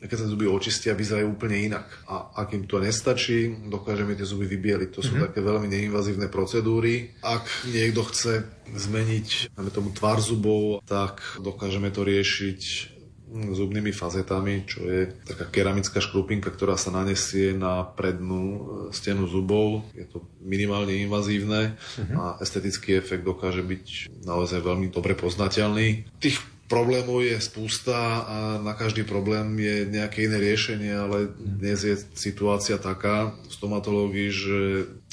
A 0.00 0.08
keď 0.08 0.20
sa 0.20 0.28
zuby 0.28 0.44
očistia, 0.44 0.92
vyzerajú 0.92 1.32
úplne 1.32 1.64
inak. 1.64 1.88
A 2.04 2.36
ak 2.36 2.52
im 2.52 2.68
to 2.68 2.76
nestačí, 2.76 3.56
dokážeme 3.72 4.12
tie 4.12 4.28
zuby 4.28 4.44
vybieliť. 4.44 4.92
To 4.92 5.00
sú 5.00 5.16
mm-hmm. 5.16 5.24
také 5.32 5.40
veľmi 5.40 5.64
neinvazívne 5.64 6.28
procedúry. 6.28 7.16
Ak 7.24 7.48
niekto 7.72 8.04
chce 8.04 8.44
zmeniť 8.68 9.56
máme 9.56 9.72
tomu 9.72 9.96
tvar 9.96 10.20
zubov, 10.20 10.84
tak 10.84 11.24
dokážeme 11.40 11.88
to 11.88 12.04
riešiť 12.04 12.93
zubnými 13.32 13.90
fazetami, 13.90 14.62
čo 14.68 14.86
je 14.86 15.10
taká 15.26 15.50
keramická 15.50 15.98
škrupinka, 15.98 16.52
ktorá 16.52 16.78
sa 16.78 16.94
nanesie 16.94 17.56
na 17.56 17.82
prednú 17.82 18.44
e, 18.44 18.60
stenu 18.94 19.26
zubov. 19.26 19.82
Je 19.96 20.06
to 20.06 20.22
minimálne 20.38 20.94
invazívne 20.94 21.74
uh-huh. 21.74 22.14
a 22.14 22.24
estetický 22.38 22.94
efekt 22.94 23.26
dokáže 23.26 23.64
byť 23.64 24.12
naozaj 24.22 24.60
veľmi 24.62 24.92
dobre 24.92 25.18
poznateľný. 25.18 26.06
Tých 26.22 26.53
Problémov 26.64 27.20
je 27.20 27.36
spústa 27.44 28.24
a 28.24 28.38
na 28.56 28.72
každý 28.72 29.04
problém 29.04 29.60
je 29.60 29.84
nejaké 29.84 30.24
iné 30.24 30.40
riešenie, 30.40 30.96
ale 30.96 31.28
dnes 31.36 31.84
je 31.84 31.92
situácia 32.16 32.80
taká 32.80 33.36
v 33.36 33.52
stomatológii, 33.52 34.28
že 34.32 34.58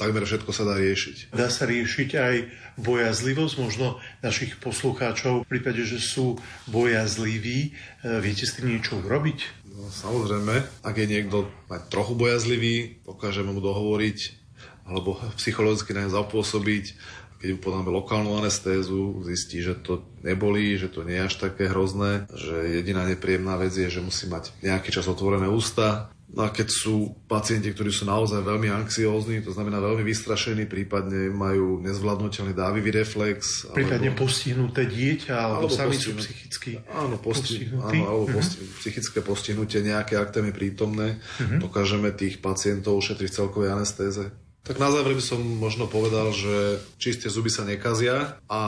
takmer 0.00 0.24
všetko 0.24 0.48
sa 0.48 0.64
dá 0.64 0.80
riešiť. 0.80 1.36
Dá 1.36 1.52
sa 1.52 1.68
riešiť 1.68 2.10
aj 2.16 2.34
bojazlivosť 2.80 3.54
možno 3.60 4.00
našich 4.24 4.56
poslucháčov 4.64 5.44
v 5.44 5.50
prípade, 5.52 5.84
že 5.84 6.00
sú 6.00 6.40
bojazliví. 6.72 7.68
E, 7.68 8.20
viete 8.24 8.48
s 8.48 8.56
tým 8.56 8.72
niečo 8.72 9.04
urobiť? 9.04 9.68
No, 9.76 9.92
samozrejme, 9.92 10.84
ak 10.84 10.94
je 10.96 11.06
niekto 11.06 11.52
aj 11.68 11.92
trochu 11.92 12.16
bojazlivý, 12.16 13.04
dokážeme 13.04 13.52
mu 13.52 13.60
dohovoriť 13.60 14.40
alebo 14.82 15.14
psychologicky 15.38 15.94
na 15.94 16.10
zapôsobiť 16.10 16.98
keď 17.42 17.58
mu 17.58 17.60
podáme 17.60 17.90
lokálnu 17.90 18.38
anestézu, 18.38 19.18
zistí, 19.26 19.58
že 19.66 19.74
to 19.74 20.06
nebolí, 20.22 20.78
že 20.78 20.86
to 20.86 21.02
nie 21.02 21.18
je 21.18 21.26
až 21.26 21.34
také 21.42 21.66
hrozné, 21.66 22.30
že 22.30 22.78
jediná 22.78 23.02
nepríjemná 23.02 23.58
vec 23.58 23.74
je, 23.74 23.90
že 23.90 23.98
musí 23.98 24.30
mať 24.30 24.54
nejaký 24.62 24.94
čas 24.94 25.10
otvorené 25.10 25.50
ústa. 25.50 26.14
No 26.32 26.46
a 26.46 26.54
keď 26.54 26.72
sú 26.72 27.12
pacienti, 27.28 27.68
ktorí 27.74 27.92
sú 27.92 28.08
naozaj 28.08 28.40
veľmi 28.40 28.72
anxiózni, 28.72 29.44
to 29.44 29.52
znamená 29.52 29.84
veľmi 29.84 30.00
vystrašení, 30.00 30.64
prípadne 30.64 31.28
majú 31.28 31.82
nezvládnutelný 31.84 32.56
dávivý 32.56 32.88
reflex. 32.88 33.68
Prípadne 33.68 34.14
alebo, 34.14 34.24
postihnuté 34.24 34.88
dieťa, 34.88 35.34
alebo, 35.36 35.68
alebo 35.68 35.76
sami 35.76 35.98
sú 35.98 36.16
psychicky 36.16 36.80
áno, 36.88 37.20
posti, 37.20 37.68
áno, 37.68 38.00
alebo 38.08 38.24
uh-huh. 38.30 38.38
posti, 38.40 38.64
psychické 38.80 39.20
postihnutie, 39.20 39.84
nejaké 39.84 40.16
aktami 40.16 40.56
prítomné. 40.56 41.20
Uh-huh. 41.20 41.68
Dokážeme 41.68 42.08
tých 42.16 42.40
pacientov 42.40 42.96
ušetriť 42.96 43.28
v 43.28 43.36
celkovej 43.36 43.70
anestéze. 43.76 44.32
Tak 44.62 44.78
na 44.78 44.94
záver 44.94 45.18
by 45.18 45.24
som 45.24 45.42
možno 45.42 45.90
povedal, 45.90 46.30
že 46.30 46.78
čisté 46.94 47.26
zuby 47.26 47.50
sa 47.50 47.66
nekazia 47.66 48.38
a 48.46 48.60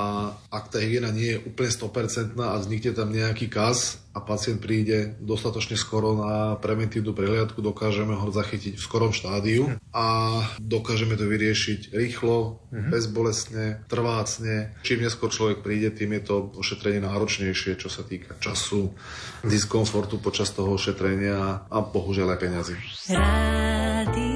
ak 0.50 0.74
tá 0.74 0.82
hygiena 0.82 1.14
nie 1.14 1.38
je 1.38 1.42
úplne 1.46 1.70
100% 1.70 2.34
a 2.34 2.58
vznikne 2.58 2.90
tam 2.98 3.14
nejaký 3.14 3.46
kaz 3.46 4.02
a 4.10 4.18
pacient 4.18 4.58
príde 4.58 5.14
dostatočne 5.22 5.78
skoro 5.78 6.18
na 6.18 6.58
preventívnu 6.58 7.14
prehliadku, 7.14 7.62
dokážeme 7.62 8.14
ho 8.14 8.26
zachytiť 8.26 8.74
v 8.74 8.82
skorom 8.82 9.14
štádiu 9.14 9.70
a 9.94 10.06
dokážeme 10.58 11.14
to 11.14 11.30
vyriešiť 11.30 11.94
rýchlo, 11.94 12.58
mm-hmm. 12.74 12.90
bezbolestne, 12.90 13.66
trvácne. 13.86 14.74
Čím 14.82 15.06
neskôr 15.06 15.30
človek 15.30 15.62
príde, 15.62 15.94
tým 15.94 16.18
je 16.18 16.22
to 16.26 16.34
ošetrenie 16.58 17.06
náročnejšie, 17.06 17.78
čo 17.78 17.86
sa 17.86 18.02
týka 18.02 18.34
času, 18.42 18.90
diskomfortu 19.46 20.18
počas 20.18 20.50
toho 20.50 20.74
ošetrenia 20.74 21.70
a 21.70 21.78
bohužiaľ 21.82 22.34
aj 22.34 22.38
peňazí. 22.42 22.74
Rádio. 23.14 24.33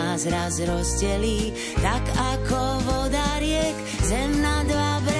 Nás 0.00 0.24
raz 0.26 0.56
rozdelí, 0.64 1.52
tak 1.84 2.00
ako 2.16 2.60
voda 2.88 3.36
riek, 3.36 3.76
zem 4.08 4.40
na 4.40 4.64
dva 4.64 4.92
brehy. 5.04 5.19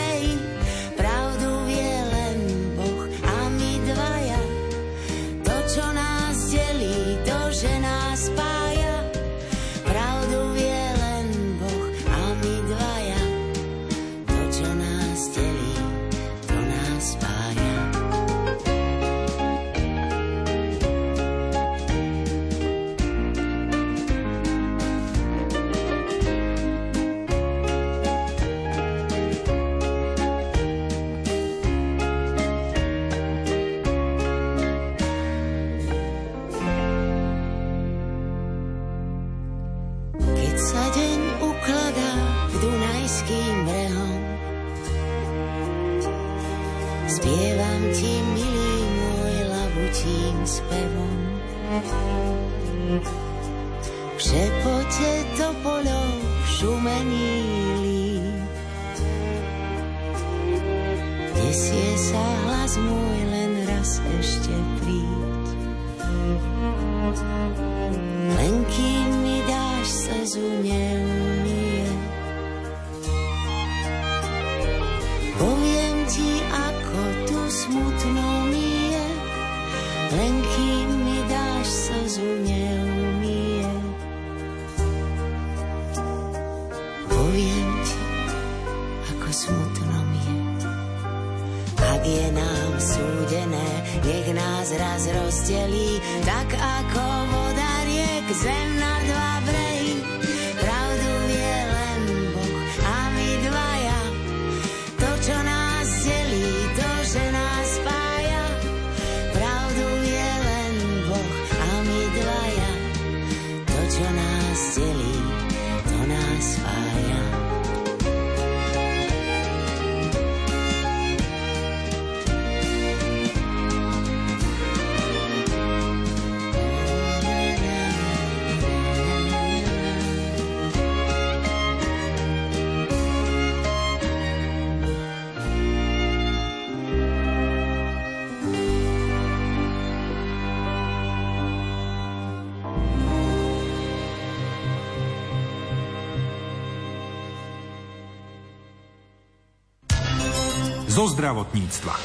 Zo 151.01 151.09
zdravotníctva. 151.09 151.97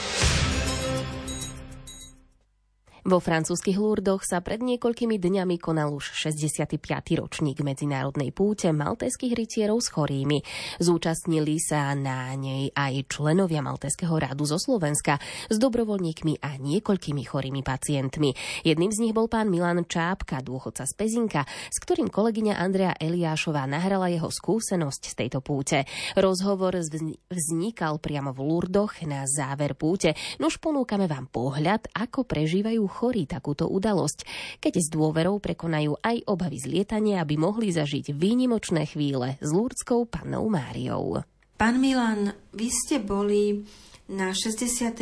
Vo 3.06 3.22
francúzskych 3.22 3.78
Lurdoch 3.78 4.26
sa 4.26 4.42
pred 4.42 4.66
niekoľkými 4.66 5.22
dňami 5.22 5.62
konal 5.62 5.94
už 5.94 6.18
65. 6.18 6.82
ročník 7.22 7.62
medzinárodnej 7.62 8.34
púte 8.34 8.74
maltéskych 8.74 9.30
rytierov 9.38 9.78
s 9.78 9.94
chorými. 9.94 10.42
Zúčastnili 10.82 11.62
sa 11.62 11.94
na 11.94 12.34
nej 12.34 12.74
aj 12.74 13.06
členovia 13.06 13.62
Maltéského 13.62 14.10
rádu 14.18 14.50
zo 14.50 14.58
Slovenska 14.58 15.22
s 15.22 15.58
dobrovoľníkmi 15.62 16.42
a 16.42 16.58
niekoľkými 16.58 17.22
chorými 17.22 17.62
pacientmi. 17.62 18.34
Jedným 18.66 18.90
z 18.90 19.06
nich 19.06 19.14
bol 19.14 19.30
pán 19.30 19.54
Milan 19.54 19.86
Čápka, 19.86 20.42
dôchodca 20.42 20.90
z 20.90 20.94
Pezinka, 20.98 21.46
s 21.46 21.78
ktorým 21.86 22.10
kolegyňa 22.10 22.58
Andrea 22.58 22.98
Eliášová 22.98 23.70
nahrala 23.70 24.10
jeho 24.10 24.34
skúsenosť 24.34 25.14
z 25.14 25.14
tejto 25.14 25.46
púte. 25.46 25.86
Rozhovor 26.18 26.74
vzni- 26.82 27.22
vznikal 27.30 28.02
priamo 28.02 28.34
v 28.34 28.50
Lurdoch 28.50 28.98
na 29.06 29.30
záver 29.30 29.78
púte. 29.78 30.18
Nuž 30.42 30.58
ponúkame 30.58 31.06
vám 31.06 31.30
pohľad, 31.30 31.86
ako 31.94 32.26
prežívajú 32.26 32.95
chorí 32.96 33.28
takúto 33.28 33.68
udalosť, 33.68 34.24
keď 34.64 34.74
s 34.80 34.88
dôverou 34.88 35.44
prekonajú 35.44 36.00
aj 36.00 36.24
obavy 36.32 36.64
z 36.64 36.72
lietania, 36.72 37.20
aby 37.20 37.36
mohli 37.36 37.76
zažiť 37.76 38.16
výnimočné 38.16 38.88
chvíle 38.88 39.36
s 39.44 39.50
Lurdskou 39.52 40.08
pannou 40.08 40.48
Máriou. 40.48 41.20
Pán 41.60 41.84
Milan, 41.84 42.32
vy 42.56 42.68
ste 42.72 43.04
boli 43.04 43.64
na 44.06 44.30
65. 44.38 45.02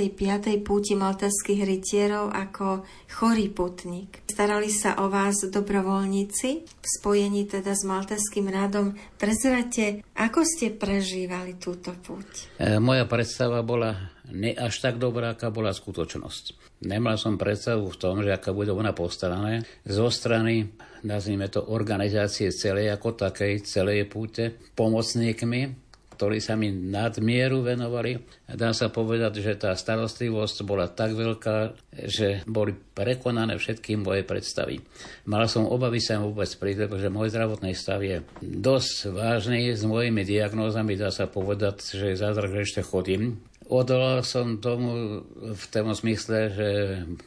púti 0.64 0.96
malteských 0.96 1.62
rytierov 1.68 2.32
ako 2.32 2.88
chorý 3.12 3.52
putník. 3.52 4.24
Starali 4.32 4.72
sa 4.72 5.04
o 5.04 5.12
vás 5.12 5.44
dobrovoľníci 5.44 6.50
v 6.64 6.86
spojení 6.88 7.44
teda 7.44 7.76
s 7.76 7.84
malteským 7.84 8.48
rádom. 8.48 8.96
Prezrate, 9.20 10.08
ako 10.16 10.48
ste 10.48 10.72
prežívali 10.72 11.60
túto 11.60 11.92
púť? 11.92 12.56
E, 12.56 12.80
Moja 12.80 13.04
predstava 13.04 13.60
bola 13.60 14.16
ne 14.32 14.56
až 14.56 14.80
tak 14.80 14.96
dobrá, 14.96 15.36
aká 15.36 15.52
bola 15.52 15.76
skutočnosť. 15.76 16.80
Nemal 16.88 17.20
som 17.20 17.36
predstavu 17.36 17.92
v 17.92 18.00
tom, 18.00 18.24
že 18.24 18.32
aká 18.32 18.56
bude 18.56 18.72
ona 18.72 18.96
postarané 18.96 19.68
zo 19.84 20.08
strany, 20.08 20.72
nazvime 21.04 21.52
to, 21.52 21.60
organizácie 21.60 22.52
celej 22.56 22.96
ako 22.96 23.20
takej, 23.20 23.68
celej 23.68 24.08
púte, 24.08 24.56
pomocníkmi, 24.76 25.83
ktorí 26.24 26.40
sa 26.40 26.56
mi 26.56 26.72
nadmieru 26.72 27.68
venovali. 27.68 28.16
Dá 28.48 28.72
sa 28.72 28.88
povedať, 28.88 29.44
že 29.44 29.60
tá 29.60 29.76
starostlivosť 29.76 30.64
bola 30.64 30.88
tak 30.88 31.20
veľká, 31.20 31.76
že 32.08 32.48
boli 32.48 32.72
prekonané 32.72 33.60
všetky 33.60 34.00
moje 34.00 34.24
predstavy. 34.24 34.80
Mal 35.28 35.52
som 35.52 35.68
obavy 35.68 36.00
sa 36.00 36.24
vôbec 36.24 36.48
prísť, 36.48 36.88
pretože 36.88 37.12
môj 37.12 37.28
zdravotný 37.28 37.76
stav 37.76 38.00
je 38.00 38.24
dosť 38.40 39.12
vážny 39.12 39.76
s 39.76 39.84
mojimi 39.84 40.24
diagnózami. 40.24 40.96
Dá 40.96 41.12
sa 41.12 41.28
povedať, 41.28 41.92
že 41.92 42.16
zázrak, 42.16 42.56
že 42.56 42.72
ešte 42.72 42.88
chodím. 42.88 43.44
Odolal 43.68 44.24
som 44.24 44.64
tomu 44.64 45.28
v 45.36 45.66
tom 45.76 45.92
zmysle, 45.92 46.40
že 46.56 46.70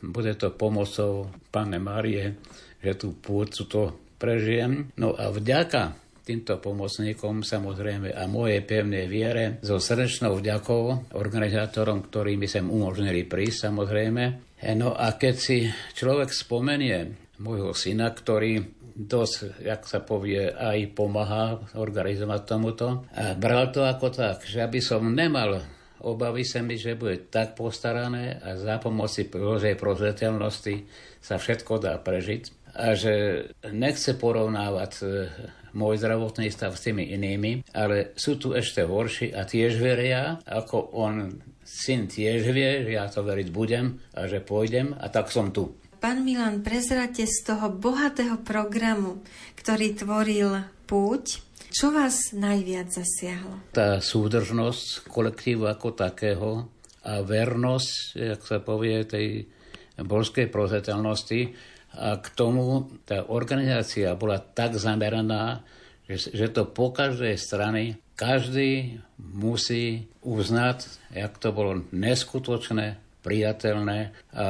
bude 0.01 0.33
to 0.41 0.57
pomocou 0.57 1.29
Pane 1.53 1.77
Márie, 1.77 2.41
že 2.81 2.97
tú 2.97 3.13
púcu 3.13 3.61
to 3.69 3.93
prežijem. 4.17 4.89
No 4.97 5.13
a 5.13 5.29
vďaka 5.29 6.06
týmto 6.27 6.59
pomocníkom 6.59 7.47
samozrejme 7.47 8.11
a 8.11 8.27
mojej 8.27 8.59
pevnej 8.67 9.07
viere 9.07 9.63
so 9.63 9.79
srdečnou 9.79 10.43
vďakou 10.43 11.15
organizátorom, 11.15 12.03
ktorí 12.11 12.35
mi 12.35 12.51
sem 12.51 12.67
umožnili 12.67 13.23
prísť 13.23 13.71
samozrejme. 13.71 14.25
No 14.75 14.99
a 14.99 15.15
keď 15.15 15.35
si 15.39 15.71
človek 15.95 16.35
spomenie 16.35 17.15
môjho 17.39 17.71
syna, 17.79 18.11
ktorý 18.11 18.59
dosť, 18.97 19.61
jak 19.63 19.85
sa 19.85 20.01
povie, 20.03 20.51
aj 20.51 20.97
pomáha 20.97 21.61
organizovať 21.77 22.41
tomuto. 22.49 23.05
A 23.13 23.37
bral 23.37 23.69
to 23.69 23.85
ako 23.85 24.09
tak, 24.09 24.49
že 24.49 24.65
aby 24.65 24.81
som 24.81 25.05
nemal 25.13 25.61
obavy 26.01 26.49
sa 26.49 26.65
mi, 26.65 26.81
že 26.81 26.97
bude 26.97 27.29
tak 27.29 27.53
postarané 27.55 28.41
a 28.41 28.57
za 28.57 28.81
pomoci 28.81 29.29
Božej 29.29 29.77
prozreteľnosti 29.77 30.89
sa 31.21 31.37
všetko 31.37 31.73
dá 31.77 32.01
prežiť 32.01 32.73
a 32.77 32.93
že 32.93 33.15
nechce 33.73 34.13
porovnávať 34.21 34.93
e, 35.01 35.05
môj 35.77 36.01
zdravotný 36.01 36.49
stav 36.49 36.73
s 36.73 36.89
tými 36.89 37.13
inými, 37.13 37.69
ale 37.77 38.17
sú 38.17 38.41
tu 38.41 38.57
ešte 38.57 38.89
horší 38.89 39.37
a 39.37 39.45
tiež 39.45 39.77
veria, 39.77 40.41
ako 40.49 40.97
on 40.97 41.37
syn 41.61 42.09
tiež 42.09 42.49
vie, 42.57 42.89
že 42.89 42.93
ja 42.97 43.13
to 43.13 43.21
veriť 43.21 43.49
budem 43.53 44.01
a 44.17 44.25
že 44.25 44.41
pôjdem 44.41 44.97
a 44.97 45.13
tak 45.13 45.29
som 45.29 45.53
tu. 45.53 45.77
Pán 46.01 46.25
Milan, 46.25 46.65
prezrate 46.65 47.29
z 47.29 47.37
toho 47.45 47.69
bohatého 47.69 48.41
programu, 48.41 49.21
ktorý 49.59 49.97
tvoril 49.97 50.51
púť, 50.89 51.43
čo 51.73 51.93
vás 51.93 52.33
najviac 52.33 52.89
zasiahlo? 52.89 53.75
Tá 53.77 54.01
súdržnosť 54.01 55.11
kolektívu 55.13 55.69
ako 55.69 55.93
takého 55.93 56.73
a 57.05 57.21
vernosť, 57.21 57.93
jak 58.17 58.41
sa 58.41 58.59
povie, 58.63 59.05
tej 59.05 59.45
bolskej 60.01 60.49
prozetelnosti. 60.49 61.53
A 61.97 62.21
k 62.21 62.29
tomu 62.37 62.93
tá 63.09 63.25
organizácia 63.27 64.13
bola 64.13 64.37
tak 64.37 64.77
zameraná, 64.77 65.65
že, 66.05 66.31
že 66.31 66.47
to 66.53 66.69
po 66.69 66.93
každej 66.93 67.35
strane 67.41 67.99
každý 68.17 69.01
musí 69.19 70.09
uznať, 70.25 70.87
jak 71.13 71.37
to 71.41 71.53
bolo 71.53 71.85
neskutočné, 71.93 73.01
priateľné 73.27 74.15
a 74.39 74.47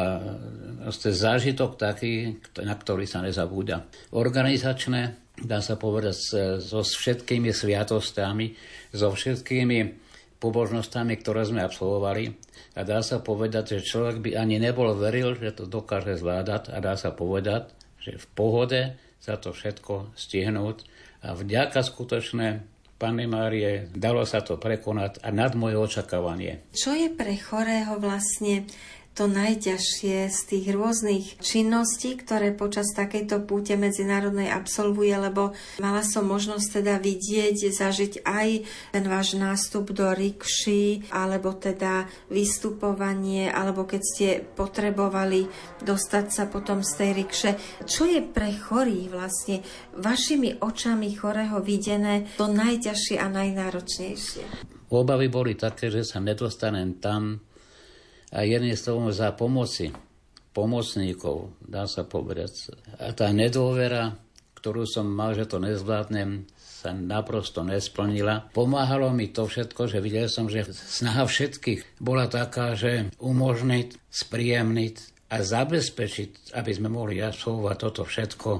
proste 0.84 1.08
zážitok 1.08 1.80
taký, 1.80 2.36
na 2.60 2.76
ktorý 2.76 3.08
sa 3.08 3.24
nezabúda. 3.24 3.88
Organizačné, 4.12 5.32
dá 5.40 5.64
sa 5.64 5.80
povedať, 5.80 6.12
so 6.60 6.84
všetkými 6.84 7.56
sviatostami, 7.56 8.52
so 8.92 9.08
všetkými 9.16 9.78
pobožnostami, 10.36 11.16
ktoré 11.16 11.48
sme 11.48 11.64
absolvovali. 11.64 12.45
A 12.76 12.84
dá 12.84 13.00
sa 13.00 13.24
povedať, 13.24 13.80
že 13.80 13.88
človek 13.88 14.20
by 14.20 14.30
ani 14.36 14.60
nebol 14.60 14.92
veril, 14.92 15.32
že 15.32 15.56
to 15.56 15.64
dokáže 15.64 16.20
zvládať 16.20 16.70
a 16.70 16.76
dá 16.84 16.92
sa 17.00 17.08
povedať, 17.08 17.72
že 17.96 18.20
v 18.20 18.26
pohode 18.36 18.80
sa 19.16 19.40
to 19.40 19.56
všetko 19.56 20.12
stihnúť 20.12 20.84
a 21.24 21.32
vďaka 21.32 21.80
skutočne 21.80 22.62
Pane 22.96 23.28
Márie, 23.28 23.92
dalo 23.92 24.24
sa 24.24 24.40
to 24.40 24.56
prekonať 24.56 25.20
a 25.20 25.28
nad 25.28 25.52
moje 25.52 25.76
očakávanie. 25.76 26.72
Čo 26.72 26.96
je 26.96 27.12
pre 27.12 27.36
chorého 27.36 28.00
vlastne 28.00 28.64
to 29.16 29.24
najťažšie 29.32 30.28
z 30.28 30.40
tých 30.44 30.66
rôznych 30.76 31.40
činností, 31.40 32.20
ktoré 32.20 32.52
počas 32.52 32.92
takejto 32.92 33.48
púte 33.48 33.72
medzinárodnej 33.72 34.52
absolvuje, 34.52 35.16
lebo 35.16 35.56
mala 35.80 36.04
som 36.04 36.28
možnosť 36.28 36.84
teda 36.84 37.00
vidieť, 37.00 37.72
zažiť 37.72 38.12
aj 38.28 38.48
ten 38.92 39.04
váš 39.08 39.40
nástup 39.40 39.96
do 39.96 40.12
rikší, 40.12 41.08
alebo 41.08 41.56
teda 41.56 42.04
vystupovanie, 42.28 43.48
alebo 43.48 43.88
keď 43.88 44.02
ste 44.04 44.28
potrebovali 44.44 45.48
dostať 45.80 46.26
sa 46.28 46.44
potom 46.44 46.84
z 46.84 46.92
tej 47.00 47.10
rikše. 47.16 47.50
Čo 47.88 48.04
je 48.04 48.20
pre 48.20 48.52
chorých 48.52 49.08
vlastne 49.08 49.64
vašimi 49.96 50.60
očami 50.60 51.08
chorého 51.16 51.64
videné 51.64 52.28
to 52.36 52.52
najťažšie 52.52 53.16
a 53.16 53.32
najnáročnejšie? 53.32 54.76
Obavy 54.92 55.26
boli 55.26 55.56
také, 55.56 55.88
že 55.88 56.04
sa 56.04 56.22
nedostanem 56.22 57.00
tam, 57.00 57.45
a 58.32 58.42
jedným 58.42 58.74
slovom 58.74 59.10
za 59.14 59.30
pomoci 59.34 59.94
pomocníkov, 60.56 61.52
dá 61.60 61.84
sa 61.84 62.08
povedať. 62.08 62.72
A 62.96 63.12
tá 63.12 63.28
nedôvera, 63.28 64.16
ktorú 64.56 64.88
som 64.88 65.04
mal, 65.04 65.36
že 65.36 65.44
to 65.44 65.60
nezvládnem, 65.60 66.48
sa 66.56 66.96
naprosto 66.96 67.60
nesplnila. 67.60 68.48
Pomáhalo 68.56 69.12
mi 69.12 69.28
to 69.28 69.44
všetko, 69.44 69.88
že 69.92 70.00
videl 70.00 70.32
som, 70.32 70.48
že 70.48 70.64
snaha 70.72 71.28
všetkých 71.28 72.00
bola 72.00 72.24
taká, 72.28 72.72
že 72.72 73.12
umožniť, 73.20 73.96
spríjemniť 74.08 74.96
a 75.28 75.42
zabezpečiť, 75.44 76.56
aby 76.56 76.70
sme 76.72 76.88
mohli 76.88 77.20
absolvovať 77.20 77.76
toto 77.76 78.02
všetko 78.08 78.50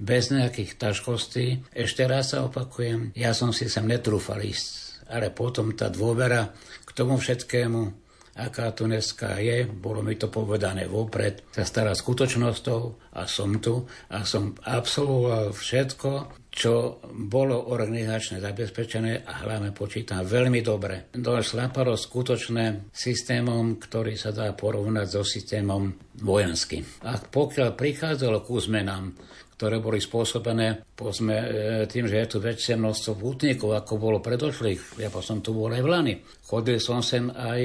bez 0.00 0.34
nejakých 0.34 0.74
ťažkostí. 0.74 1.70
Ešte 1.70 2.02
raz 2.10 2.34
sa 2.34 2.46
opakujem, 2.46 3.14
ja 3.14 3.30
som 3.30 3.54
si 3.54 3.70
sem 3.70 3.86
netrúfal 3.86 4.42
ísť, 4.42 5.06
ale 5.10 5.30
potom 5.30 5.70
tá 5.76 5.86
dôvera 5.86 6.50
k 6.82 6.90
tomu 6.94 7.20
všetkému 7.20 8.03
aká 8.34 8.74
tu 8.74 8.90
dneska 8.90 9.38
je, 9.38 9.66
bolo 9.66 10.02
mi 10.02 10.18
to 10.18 10.26
povedané 10.26 10.90
vopred, 10.90 11.46
sa 11.54 11.62
stará 11.62 11.94
skutočnosťou 11.94 13.14
a 13.14 13.22
som 13.30 13.62
tu 13.62 13.86
a 14.10 14.26
som 14.26 14.58
absolvoval 14.66 15.54
všetko, 15.54 16.10
čo 16.54 17.02
bolo 17.10 17.74
organizačne 17.74 18.38
zabezpečené 18.38 19.26
a 19.26 19.42
hlavne 19.42 19.74
počítam 19.74 20.22
veľmi 20.22 20.62
dobre. 20.62 21.10
Do 21.10 21.42
šlapalo 21.42 21.98
skutočné 21.98 22.94
systémom, 22.94 23.78
ktorý 23.82 24.14
sa 24.14 24.30
dá 24.30 24.54
porovnať 24.54 25.06
so 25.10 25.26
systémom 25.26 25.90
vojenským. 26.22 27.06
A 27.10 27.18
pokiaľ 27.18 27.74
prichádzalo 27.74 28.46
ku 28.46 28.62
zmenám, 28.62 29.10
ktoré 29.54 29.78
boli 29.78 30.02
spôsobené 30.02 30.82
povedzme, 30.94 31.34
e, 31.34 31.46
tým, 31.86 32.06
že 32.10 32.22
je 32.22 32.30
tu 32.30 32.38
väčšie 32.42 32.74
množstvo 32.78 33.12
pútnikov, 33.18 33.74
ako 33.74 33.98
bolo 33.98 34.18
predošlých. 34.18 34.98
Ja 34.98 35.10
som 35.22 35.42
tu 35.42 35.54
bol 35.54 35.70
aj 35.70 35.82
v 35.82 35.90
Lani. 35.90 36.14
Chodil 36.46 36.78
som 36.82 37.02
sem 37.02 37.30
aj 37.30 37.62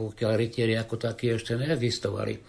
pokiaľ 0.00 0.32
rytieri 0.40 0.74
ako 0.80 0.96
takí 0.96 1.28
ešte 1.28 1.60
neexistovali. 1.60 2.40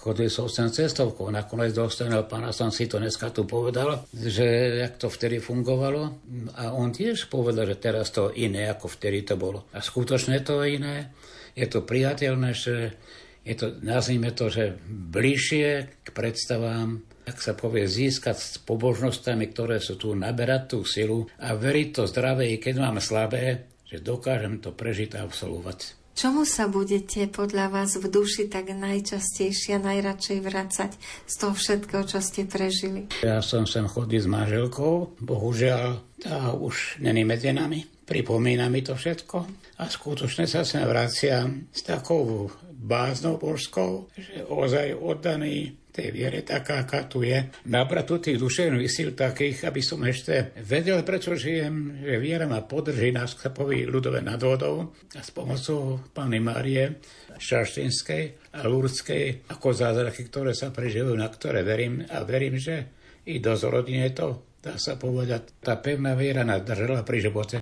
Chodili 0.00 0.32
som 0.32 0.48
sem 0.48 0.72
cestovkou, 0.72 1.28
nakoniec 1.28 1.76
dostanel 1.76 2.24
pána, 2.24 2.56
som 2.56 2.72
si 2.72 2.88
to 2.88 2.96
dneska 2.96 3.28
tu 3.36 3.44
povedal, 3.44 4.08
že 4.16 4.80
jak 4.80 4.96
to 4.96 5.12
vtedy 5.12 5.44
fungovalo. 5.44 6.16
A 6.56 6.72
on 6.72 6.88
tiež 6.88 7.28
povedal, 7.28 7.68
že 7.68 7.76
teraz 7.76 8.08
to 8.08 8.32
iné, 8.32 8.72
ako 8.72 8.88
vtedy 8.88 9.28
to 9.28 9.36
bolo. 9.36 9.68
A 9.76 9.84
skutočne 9.84 10.40
to 10.40 10.64
je 10.64 10.80
iné. 10.80 11.12
Je 11.52 11.68
to 11.68 11.84
priateľné, 11.84 12.56
že 12.56 12.96
je 13.44 13.54
to, 13.60 13.76
nazvime 13.84 14.32
to, 14.32 14.48
že 14.48 14.80
bližšie 14.88 15.68
k 16.00 16.08
predstavám, 16.16 17.04
ak 17.28 17.36
sa 17.36 17.52
povie, 17.52 17.84
získať 17.84 18.36
s 18.40 18.56
pobožnostami, 18.64 19.52
ktoré 19.52 19.84
sú 19.84 20.00
tu, 20.00 20.16
naberať 20.16 20.76
tú 20.76 20.78
silu 20.88 21.28
a 21.36 21.52
veriť 21.52 21.88
to 21.92 22.02
zdravé, 22.08 22.48
i 22.52 22.56
keď 22.56 22.88
mám 22.88 23.04
slabé, 23.04 23.68
že 23.84 24.00
dokážem 24.00 24.64
to 24.64 24.72
prežiť 24.72 25.20
a 25.20 25.28
absolvovať. 25.28 25.99
Čomu 26.14 26.44
sa 26.44 26.68
budete 26.68 27.30
podľa 27.30 27.72
vás 27.72 27.96
v 27.96 28.10
duši 28.10 28.50
tak 28.50 28.74
najčastejšie 28.74 29.78
a 29.78 29.84
najradšej 29.84 30.38
vracať 30.44 30.90
z 31.24 31.34
toho 31.34 31.54
všetkého, 31.56 32.02
čo 32.04 32.18
ste 32.20 32.44
prežili? 32.44 33.08
Ja 33.24 33.40
som 33.40 33.64
sem 33.64 33.88
chodil 33.88 34.20
s 34.20 34.28
manželkou, 34.28 35.16
bohužiaľ 35.22 36.02
tá 36.20 36.52
už 36.52 37.00
není 37.00 37.24
medzi 37.24 37.54
nami. 37.56 37.88
Pripomína 38.04 38.68
mi 38.68 38.82
to 38.82 38.98
všetko 38.98 39.36
a 39.80 39.84
skutočne 39.86 40.44
sa 40.44 40.66
sem 40.66 40.82
vraciam 40.82 41.70
s 41.70 41.86
takou 41.86 42.50
báznou 42.74 43.38
božskou, 43.38 44.10
že 44.18 44.44
ozaj 44.44 44.98
oddaný 44.98 45.79
tej 45.90 46.08
viere 46.14 46.40
taká, 46.46 46.86
aká 46.86 47.04
tu 47.10 47.26
je. 47.26 47.50
Nabrať 47.66 48.04
tu 48.06 48.14
tých 48.18 48.38
duševných 48.38 48.90
síl 48.90 49.12
takých, 49.12 49.66
aby 49.66 49.82
som 49.82 50.00
ešte 50.06 50.54
vedel, 50.62 51.02
prečo 51.02 51.34
žijem, 51.34 52.00
že 52.00 52.22
viera 52.22 52.46
ma 52.46 52.62
podrží 52.62 53.10
nás 53.10 53.34
povie 53.36 53.84
ľudové 53.84 54.22
nad 54.22 54.38
vodou 54.38 54.94
a 55.14 55.20
s 55.20 55.30
pomocou 55.34 56.00
Pány 56.14 56.38
Márie 56.38 57.02
Šaštinskej 57.40 58.52
a 58.56 58.68
Lurdskej 58.68 59.48
ako 59.48 59.68
zázraky, 59.72 60.28
ktoré 60.28 60.52
sa 60.52 60.68
preživujú, 60.68 61.16
na 61.16 61.26
ktoré 61.32 61.64
verím 61.64 62.04
a 62.06 62.22
verím, 62.22 62.60
že 62.60 62.92
i 63.26 63.40
dosť 63.40 63.64
rodine 63.68 64.12
to, 64.12 64.58
dá 64.60 64.76
sa 64.76 65.00
povedať, 65.00 65.60
tá 65.64 65.80
pevná 65.80 66.12
viera 66.12 66.44
nás 66.44 66.60
držala 66.64 67.04
pri 67.04 67.18
živote. 67.24 67.56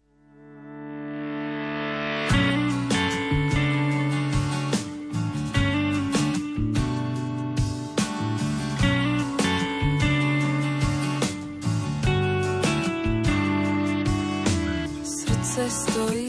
soy 15.98 16.27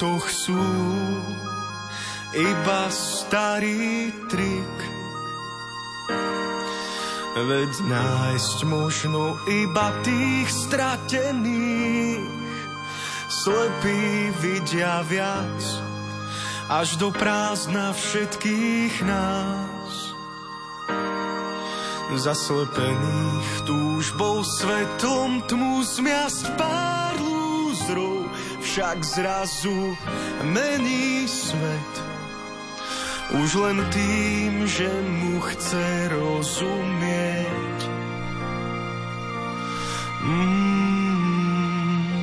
v 0.00 0.08
plotoch 0.08 0.32
sú 0.32 0.64
iba 2.32 2.82
starý 2.88 4.08
trik. 4.32 4.76
Veď 7.36 7.72
nájsť 7.84 8.58
možno 8.64 9.36
iba 9.44 9.92
tých 10.00 10.48
stratených. 10.48 12.24
Slepí 13.28 14.32
vidia 14.40 15.04
viac, 15.04 15.60
až 16.72 16.96
do 16.96 17.12
prázdna 17.12 17.92
všetkých 17.92 19.04
nás. 19.04 19.92
Zaslepených 22.16 23.68
túžbou 23.68 24.40
svetom 24.48 25.44
tmu 25.44 25.84
zmiasť 25.84 26.56
pár 26.56 27.20
lúzrov, 27.20 28.19
však 28.70 29.02
zrazu 29.02 29.98
mení 30.46 31.26
svet. 31.26 31.94
Už 33.42 33.58
len 33.66 33.82
tým, 33.90 34.62
že 34.62 34.86
mu 34.86 35.42
chce 35.42 36.06
rozumieť. 36.14 37.78
Mm. 40.22 42.14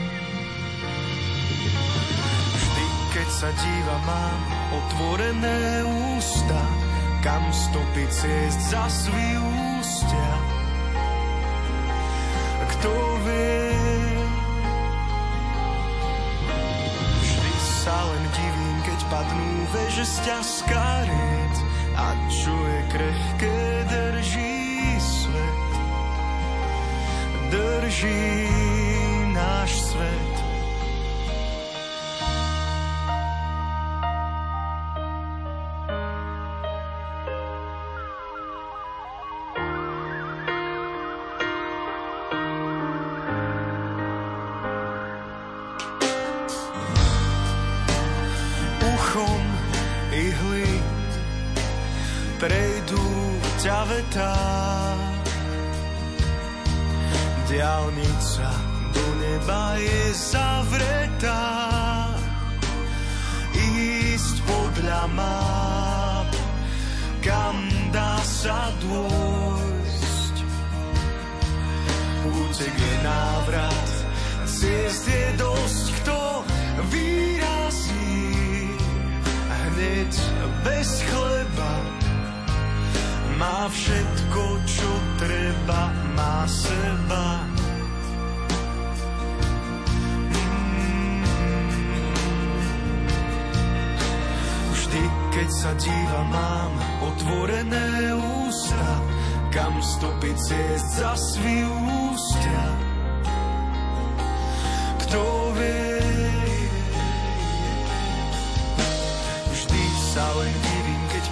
Vždy, 2.55 2.85
keď 3.11 3.27
sa 3.27 3.51
díva, 3.51 3.97
mám 4.07 4.39
otvorené 4.71 5.83
ústa, 6.15 6.63
kam 7.27 7.43
stopy 7.51 8.07
ciest 8.07 8.71
zas 8.71 9.11
vyústia. 9.11 10.31
Kto 12.71 13.16
divím, 19.07 19.13
keď 19.13 19.15
padnú 19.15 19.51
veže 19.71 20.05
z 20.05 20.15
ťažká 20.27 20.87
ried 21.07 21.57
a 21.95 22.07
čo 22.29 22.53
je 22.53 22.81
krehké, 22.91 23.59
drží 23.87 24.99
svet. 24.99 25.73
Drží 27.51 28.51
náš 29.33 29.71
svet. 29.71 30.36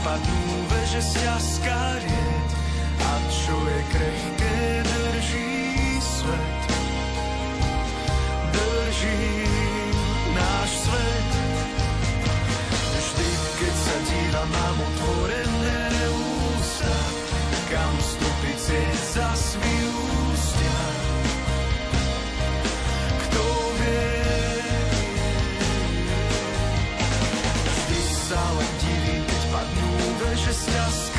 Padnú 0.06 0.53
veže 0.70 1.01
z 1.01 1.18
ried 1.66 2.49
a 3.01 3.12
čo 3.26 3.58
je 3.58 3.82
krehké, 3.89 4.58
drží 4.86 5.97
svet. 5.97 6.62
Drží 8.53 9.55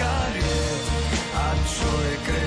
a 0.03 1.47
čo 1.65 1.91
je 2.05 2.15
krehké, 2.25 2.46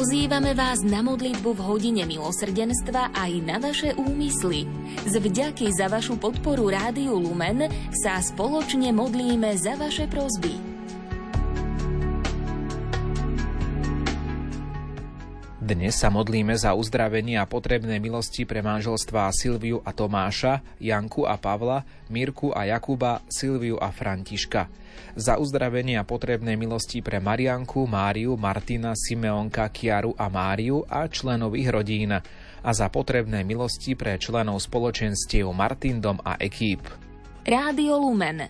Pozývame 0.00 0.56
vás 0.56 0.80
na 0.80 1.04
modlitbu 1.04 1.52
v 1.52 1.60
hodine 1.60 2.08
milosrdenstva 2.08 3.12
aj 3.12 3.32
na 3.44 3.60
vaše 3.60 3.92
úmysly. 4.00 4.64
Z 5.04 5.20
vďaky 5.20 5.68
za 5.76 5.92
vašu 5.92 6.16
podporu 6.16 6.72
Rádiu 6.72 7.20
Lumen 7.20 7.68
sa 7.92 8.16
spoločne 8.16 8.96
modlíme 8.96 9.52
za 9.60 9.76
vaše 9.76 10.08
prozby. 10.08 10.56
Dnes 15.60 16.00
sa 16.00 16.08
modlíme 16.08 16.56
za 16.56 16.72
uzdravenie 16.72 17.36
a 17.36 17.44
potrebné 17.44 18.00
milosti 18.00 18.48
pre 18.48 18.64
manželstvá 18.64 19.28
Silviu 19.36 19.84
a 19.84 19.92
Tomáša, 19.92 20.64
Janku 20.80 21.28
a 21.28 21.36
Pavla, 21.36 21.84
Mirku 22.08 22.56
a 22.56 22.64
Jakuba, 22.64 23.20
Silviu 23.28 23.76
a 23.76 23.92
Františka. 23.92 24.79
Za 25.18 25.36
uzdravenie 25.40 25.98
a 25.98 26.04
potrebné 26.06 26.54
milosti 26.54 27.02
pre 27.02 27.18
Marianku, 27.18 27.84
Máriu, 27.88 28.38
Martina, 28.38 28.94
Simeonka, 28.94 29.66
Kiaru 29.70 30.14
a 30.14 30.30
Máriu 30.30 30.86
a 30.86 31.10
členov 31.10 31.58
ich 31.58 31.66
rodín. 31.66 32.14
A 32.60 32.70
za 32.76 32.92
potrebné 32.92 33.42
milosti 33.42 33.96
pre 33.96 34.20
členov 34.20 34.60
spoločenstiev 34.62 35.48
Martindom 35.50 36.20
a 36.20 36.36
ekýp. 36.36 36.84
Rádio 37.48 37.96
Lumen. 37.96 38.46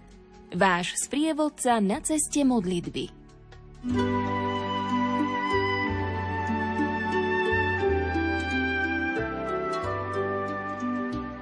Váš 0.50 0.98
sprievodca 0.98 1.78
na 1.78 2.02
ceste 2.02 2.42
modlitby. 2.42 3.06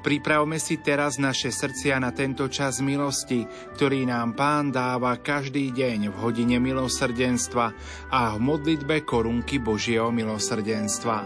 Pripravme 0.00 0.56
si 0.56 0.80
teraz 0.80 1.20
naše 1.20 1.52
srdcia 1.52 2.00
na 2.00 2.10
tento 2.10 2.48
čas 2.48 2.80
milosti, 2.80 3.44
ktorý 3.76 4.08
nám 4.08 4.32
Pán 4.32 4.72
dáva 4.72 5.20
každý 5.20 5.72
deň 5.76 6.08
v 6.12 6.16
hodine 6.20 6.56
milosrdenstva 6.56 7.66
a 8.08 8.34
v 8.34 8.38
modlitbe 8.40 9.04
korunky 9.04 9.60
Božieho 9.60 10.08
milosrdenstva. 10.08 11.18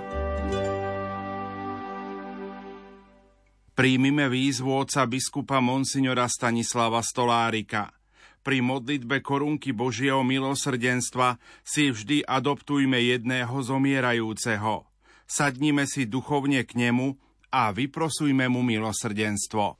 Príjmime 3.75 4.31
výzvu 4.31 4.71
oca 4.71 5.03
biskupa 5.03 5.59
Monsignora 5.59 6.31
Stanislava 6.31 7.03
Stolárika. 7.03 7.91
Pri 8.47 8.63
modlitbe 8.63 9.19
korunky 9.19 9.75
Božieho 9.75 10.23
milosrdenstva 10.23 11.43
si 11.67 11.91
vždy 11.91 12.23
adoptujme 12.23 13.03
jedného 13.03 13.51
zomierajúceho. 13.51 14.87
Sadnime 15.27 15.91
si 15.91 16.07
duchovne 16.07 16.63
k 16.63 16.77
nemu 16.77 17.19
a 17.55 17.71
vyprosujme 17.71 18.51
mu 18.51 18.67
milosrdenstvo. 18.67 19.79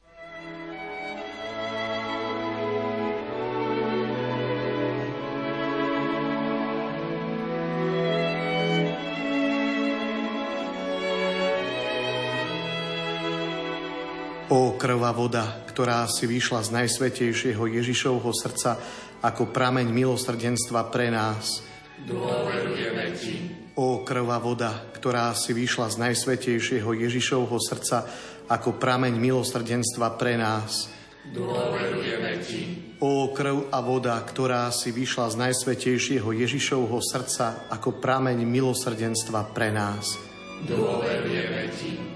O 14.55 14.79
krvá 14.79 15.11
voda, 15.11 15.67
ktorá 15.67 16.07
si 16.07 16.31
vyšla 16.31 16.63
z 16.63 16.71
najsvetejšieho 16.79 17.59
Ježišovho 17.59 18.31
srdca 18.31 18.79
ako 19.19 19.51
prameň 19.51 19.91
milosrdenstva 19.91 20.95
pre 20.95 21.11
nás. 21.11 21.59
Dôverujeme 22.07 23.19
Ti. 23.19 23.64
O 23.75 24.07
krvá 24.07 24.39
voda, 24.39 24.87
ktorá 24.95 25.35
si 25.35 25.51
vyšla 25.51 25.91
z 25.91 25.97
najsvetejšieho 25.99 26.95
Ježišovho 26.95 27.59
srdca 27.59 28.07
ako 28.47 28.79
prameň 28.79 29.19
milosrdenstva 29.19 30.15
pre 30.15 30.39
nás. 30.39 30.87
Dôverujeme 31.35 32.39
Ti. 32.39 32.63
O 33.03 33.35
krv 33.35 33.75
a 33.75 33.81
voda, 33.83 34.15
ktorá 34.23 34.71
si 34.71 34.95
vyšla 34.95 35.35
z 35.35 35.37
najsvetejšieho 35.49 36.31
Ježišovho 36.31 37.03
srdca 37.03 37.67
ako 37.73 37.99
prameň 37.99 38.47
milosrdenstva 38.47 39.51
pre 39.51 39.75
nás. 39.75 40.15
Dôverujeme 40.63 41.67
Ti. 41.75 42.14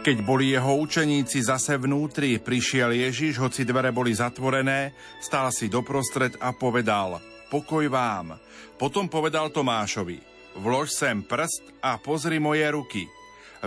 Keď 0.00 0.24
boli 0.24 0.56
jeho 0.56 0.80
učeníci 0.80 1.44
zase 1.44 1.76
vnútri, 1.76 2.40
prišiel 2.40 2.96
Ježiš, 2.96 3.36
hoci 3.36 3.68
dvere 3.68 3.92
boli 3.92 4.16
zatvorené, 4.16 4.96
stál 5.20 5.52
si 5.52 5.68
doprostred 5.68 6.40
a 6.40 6.56
povedal, 6.56 7.20
pokoj 7.52 7.84
vám. 7.92 8.40
Potom 8.80 9.12
povedal 9.12 9.52
Tomášovi, 9.52 10.16
vlož 10.56 10.88
sem 10.88 11.20
prst 11.20 11.84
a 11.84 12.00
pozri 12.00 12.40
moje 12.40 12.64
ruky. 12.72 13.04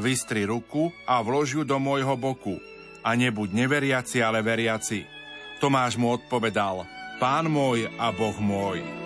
Vystri 0.01 0.49
ruku 0.49 0.89
a 1.05 1.21
vlož 1.21 1.61
ju 1.61 1.63
do 1.69 1.77
môjho 1.77 2.17
boku. 2.17 2.57
A 3.05 3.13
nebuď 3.13 3.53
neveriaci, 3.53 4.17
ale 4.25 4.41
veriaci. 4.41 5.05
Tomáš 5.61 6.01
mu 6.01 6.17
odpovedal, 6.17 6.81
pán 7.21 7.45
môj 7.45 7.85
a 8.01 8.09
boh 8.09 8.37
môj. 8.41 9.02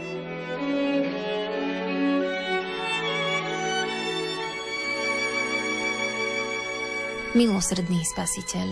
Milosrdný 7.35 8.07
spasiteľ, 8.07 8.71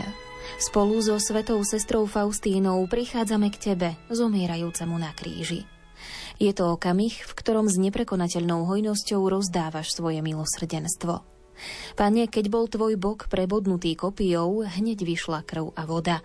spolu 0.63 0.95
so 1.03 1.19
svetou 1.19 1.59
sestrou 1.67 2.07
Faustínou 2.07 2.79
prichádzame 2.87 3.51
k 3.51 3.57
Tebe, 3.59 3.89
zomierajúcemu 4.07 4.95
na 4.95 5.11
kríži. 5.11 5.67
Je 6.39 6.55
to 6.55 6.79
okamih, 6.79 7.11
v 7.11 7.33
ktorom 7.35 7.67
s 7.67 7.75
neprekonateľnou 7.75 8.63
hojnosťou 8.63 9.27
rozdávaš 9.27 9.91
svoje 9.91 10.23
milosrdenstvo. 10.23 11.27
Pane, 11.99 12.31
keď 12.31 12.45
bol 12.47 12.71
Tvoj 12.71 12.95
bok 12.95 13.27
prebodnutý 13.27 13.91
kopijou, 13.99 14.63
hneď 14.63 15.03
vyšla 15.03 15.43
krv 15.43 15.75
a 15.75 15.83
voda. 15.83 16.23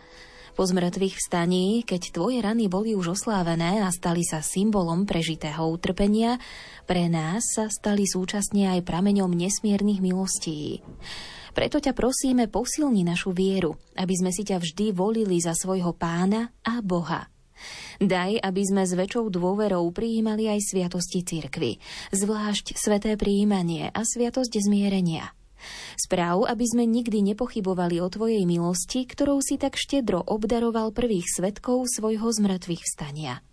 Po 0.54 0.62
zmrtvých 0.62 1.18
vstaní, 1.18 1.82
keď 1.82 2.14
Tvoje 2.14 2.38
rany 2.46 2.70
boli 2.70 2.94
už 2.94 3.18
oslávené 3.18 3.82
a 3.82 3.90
stali 3.90 4.22
sa 4.22 4.38
symbolom 4.38 5.02
prežitého 5.02 5.66
utrpenia, 5.66 6.38
pre 6.86 7.10
nás 7.10 7.42
sa 7.58 7.66
stali 7.66 8.06
súčasne 8.06 8.70
aj 8.78 8.86
prameňom 8.86 9.34
nesmiernych 9.34 9.98
milostí. 9.98 10.78
Preto 11.50 11.82
ťa 11.82 11.92
prosíme, 11.92 12.46
posilni 12.46 13.02
našu 13.02 13.34
vieru, 13.34 13.74
aby 13.98 14.14
sme 14.14 14.30
si 14.30 14.46
ťa 14.46 14.62
vždy 14.62 14.94
volili 14.94 15.42
za 15.42 15.54
svojho 15.54 15.94
pána 15.94 16.54
a 16.62 16.78
Boha. 16.80 17.26
Daj, 18.00 18.40
aby 18.40 18.62
sme 18.64 18.88
s 18.88 18.96
väčšou 18.96 19.28
dôverou 19.28 19.84
prijímali 19.92 20.48
aj 20.48 20.72
sviatosti 20.72 21.20
cirkvy, 21.20 21.76
zvlášť 22.14 22.72
sveté 22.72 23.20
prijímanie 23.20 23.92
a 23.92 24.00
sviatosť 24.00 24.56
zmierenia. 24.64 25.36
Správ, 26.00 26.48
aby 26.48 26.64
sme 26.64 26.88
nikdy 26.88 27.20
nepochybovali 27.20 28.00
o 28.00 28.08
Tvojej 28.08 28.48
milosti, 28.48 29.04
ktorou 29.04 29.44
si 29.44 29.60
tak 29.60 29.76
štedro 29.76 30.24
obdaroval 30.24 30.96
prvých 30.96 31.28
svetkov 31.28 31.84
svojho 31.92 32.32
zmrtvých 32.32 32.80
vstania. 32.80 33.44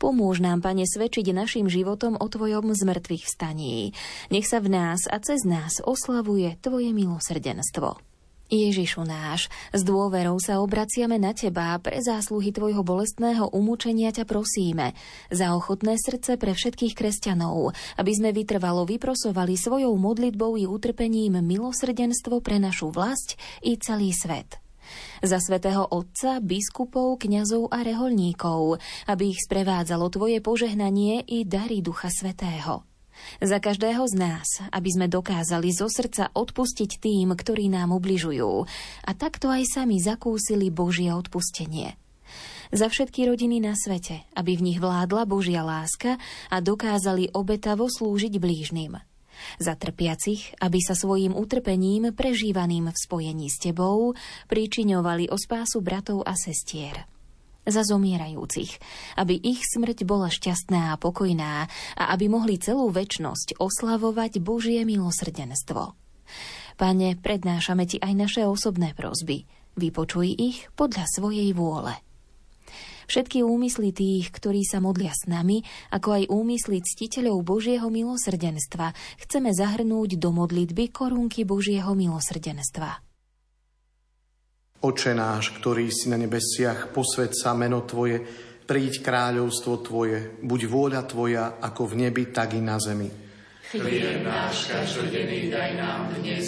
Pomôž 0.00 0.40
nám, 0.40 0.64
Pane, 0.64 0.88
svedčiť 0.88 1.36
našim 1.36 1.68
životom 1.68 2.16
o 2.16 2.24
Tvojom 2.24 2.72
zmrtvých 2.72 3.28
vstaní. 3.28 3.92
Nech 4.32 4.48
sa 4.48 4.56
v 4.64 4.72
nás 4.72 5.04
a 5.04 5.20
cez 5.20 5.44
nás 5.44 5.84
oslavuje 5.84 6.56
Tvoje 6.64 6.88
milosrdenstvo. 6.96 8.00
Ježišu 8.50 9.04
náš, 9.06 9.52
s 9.70 9.84
dôverou 9.84 10.40
sa 10.40 10.58
obraciame 10.58 11.20
na 11.20 11.36
Teba 11.36 11.76
a 11.76 11.78
pre 11.78 12.00
zásluhy 12.00 12.48
Tvojho 12.50 12.80
bolestného 12.80 13.52
umúčenia 13.52 14.08
ťa 14.08 14.24
prosíme. 14.24 14.96
Za 15.28 15.52
ochotné 15.52 16.00
srdce 16.00 16.40
pre 16.40 16.56
všetkých 16.56 16.96
kresťanov, 16.96 17.76
aby 18.00 18.12
sme 18.16 18.32
vytrvalo 18.32 18.88
vyprosovali 18.88 19.54
svojou 19.54 19.94
modlitbou 20.00 20.56
i 20.56 20.64
utrpením 20.64 21.44
milosrdenstvo 21.44 22.40
pre 22.40 22.56
našu 22.56 22.88
vlast 22.88 23.36
i 23.60 23.76
celý 23.76 24.16
svet 24.16 24.69
za 25.20 25.38
svätého 25.38 25.86
Otca, 25.86 26.40
biskupov, 26.40 27.20
kňazov 27.20 27.68
a 27.70 27.84
reholníkov, 27.84 28.80
aby 29.08 29.34
ich 29.36 29.40
sprevádzalo 29.44 30.08
Tvoje 30.08 30.38
požehnanie 30.40 31.24
i 31.26 31.44
dary 31.44 31.84
Ducha 31.84 32.08
Svetého. 32.08 32.84
Za 33.40 33.60
každého 33.60 34.08
z 34.08 34.14
nás, 34.16 34.48
aby 34.72 34.88
sme 34.88 35.06
dokázali 35.08 35.68
zo 35.76 35.92
srdca 35.92 36.32
odpustiť 36.32 37.00
tým, 37.00 37.36
ktorí 37.36 37.68
nám 37.68 37.92
ubližujú 37.92 38.64
a 39.04 39.10
takto 39.12 39.52
aj 39.52 39.68
sami 39.68 40.00
zakúsili 40.00 40.72
Božie 40.72 41.12
odpustenie. 41.12 42.00
Za 42.70 42.86
všetky 42.86 43.26
rodiny 43.26 43.58
na 43.58 43.74
svete, 43.74 44.24
aby 44.38 44.54
v 44.54 44.64
nich 44.72 44.78
vládla 44.78 45.26
Božia 45.26 45.66
láska 45.66 46.22
a 46.48 46.56
dokázali 46.62 47.34
obetavo 47.34 47.90
slúžiť 47.90 48.38
blížnym– 48.38 48.94
za 49.58 49.76
trpiacich, 49.76 50.56
aby 50.60 50.78
sa 50.80 50.96
svojim 50.96 51.36
utrpením 51.36 52.12
prežívaným 52.12 52.90
v 52.90 52.96
spojení 52.98 53.48
s 53.48 53.62
tebou 53.62 54.12
pričiňovali 54.48 55.28
o 55.30 55.36
spásu 55.36 55.80
bratov 55.80 56.24
a 56.26 56.34
sestier 56.36 57.06
za 57.68 57.84
zomierajúcich, 57.86 58.80
aby 59.20 59.36
ich 59.36 59.62
smrť 59.62 60.02
bola 60.08 60.32
šťastná 60.32 60.96
a 60.96 61.00
pokojná 61.00 61.68
a 61.94 62.02
aby 62.16 62.26
mohli 62.26 62.56
celú 62.56 62.88
väčnosť 62.88 63.60
oslavovať 63.60 64.40
Božie 64.42 64.82
milosrdenstvo. 64.82 65.94
Pane, 66.80 67.08
prednášame 67.20 67.84
Ti 67.84 68.00
aj 68.00 68.12
naše 68.16 68.42
osobné 68.48 68.96
prosby. 68.96 69.44
Vypočuj 69.76 70.34
ich 70.34 70.66
podľa 70.74 71.04
svojej 71.06 71.52
vôle. 71.52 71.94
Všetky 73.10 73.42
úmysly 73.42 73.90
tých, 73.90 74.30
ktorí 74.30 74.62
sa 74.62 74.78
modlia 74.78 75.10
s 75.10 75.26
nami, 75.26 75.66
ako 75.90 76.14
aj 76.14 76.24
úmysly 76.30 76.78
ctiteľov 76.78 77.42
Božieho 77.42 77.90
milosrdenstva, 77.90 78.94
chceme 79.26 79.50
zahrnúť 79.50 80.14
do 80.14 80.30
modlitby 80.30 80.94
korunky 80.94 81.42
Božieho 81.42 81.90
milosrdenstva. 81.98 83.02
Oče 84.86 85.12
náš, 85.18 85.50
ktorý 85.58 85.90
si 85.90 86.06
na 86.06 86.22
nebesiach, 86.22 86.94
posved 86.94 87.34
sa 87.34 87.50
meno 87.50 87.82
Tvoje, 87.82 88.22
príď 88.62 89.02
kráľovstvo 89.02 89.82
Tvoje, 89.82 90.38
buď 90.46 90.60
vôľa 90.70 91.02
Tvoja, 91.10 91.58
ako 91.58 91.90
v 91.90 92.06
nebi, 92.06 92.30
tak 92.30 92.54
i 92.54 92.62
na 92.62 92.78
zemi. 92.78 93.10
Chlieb 93.74 94.22
náš 94.22 94.70
každodenný 94.70 95.50
daj 95.50 95.74
nám 95.74 96.14
dnes 96.14 96.46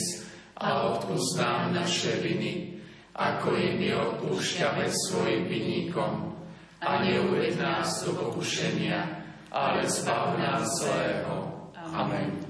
a 0.63 0.95
odpúsť 0.95 1.43
nám 1.43 1.75
naše 1.75 2.23
viny, 2.23 2.79
ako 3.19 3.51
i 3.59 3.83
my 3.83 3.89
odpúšťame 3.99 4.87
svojim 5.11 5.51
vinníkom 5.51 6.32
a 6.83 6.99
neuved 6.99 7.55
nás 7.63 8.03
do 8.03 8.13
pokušenia, 8.19 8.99
ale 9.55 9.87
zbav 9.87 10.35
nás 10.35 10.67
zlého. 10.83 11.35
Amen. 11.95 12.43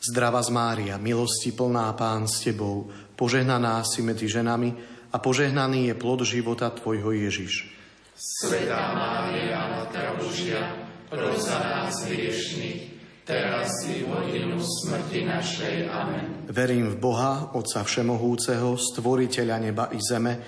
Zdravá 0.00 0.40
z 0.40 0.48
Mária, 0.48 0.96
milosti 0.96 1.52
plná 1.52 1.92
Pán 1.92 2.24
s 2.24 2.40
Tebou, 2.40 2.88
požehnaná 3.20 3.84
si 3.84 4.00
medzi 4.00 4.32
ženami 4.32 4.72
a 5.12 5.20
požehnaný 5.20 5.92
je 5.92 5.94
plod 6.00 6.24
života 6.24 6.72
Tvojho 6.72 7.12
Ježiš. 7.12 7.68
Svetá 8.16 8.96
Mária, 8.96 9.60
Matka 9.76 10.16
Božia, 10.16 10.88
pros 11.12 11.44
za 11.44 11.60
nás 11.60 12.08
hriešných, 12.08 12.96
teraz 13.28 13.68
i 13.92 14.08
hodinu 14.08 14.56
smrti 14.56 15.28
našej. 15.28 15.76
Amen. 15.92 16.48
Verím 16.48 16.96
v 16.96 16.96
Boha, 16.96 17.52
Otca 17.52 17.84
Všemohúceho, 17.84 18.80
Stvoriteľa 18.80 19.56
neba 19.60 19.84
i 19.92 20.00
zeme, 20.00 20.40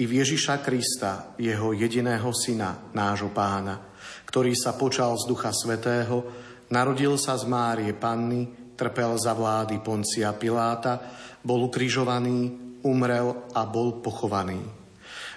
i 0.00 0.08
v 0.08 0.24
Ježiša 0.24 0.64
Krista, 0.64 1.36
Jeho 1.36 1.76
jediného 1.76 2.32
Syna, 2.32 2.88
nášho 2.96 3.28
Pána, 3.28 3.92
ktorý 4.24 4.56
sa 4.56 4.72
počal 4.72 5.12
z 5.20 5.28
Ducha 5.28 5.52
Svetého, 5.52 6.24
narodil 6.72 7.20
sa 7.20 7.36
z 7.36 7.44
Márie 7.44 7.92
Panny, 7.92 8.72
trpel 8.80 9.20
za 9.20 9.36
vlády 9.36 9.76
Poncia 9.84 10.32
Piláta, 10.32 10.96
bol 11.44 11.68
ukrižovaný, 11.68 12.48
umrel 12.80 13.52
a 13.52 13.68
bol 13.68 14.00
pochovaný. 14.00 14.64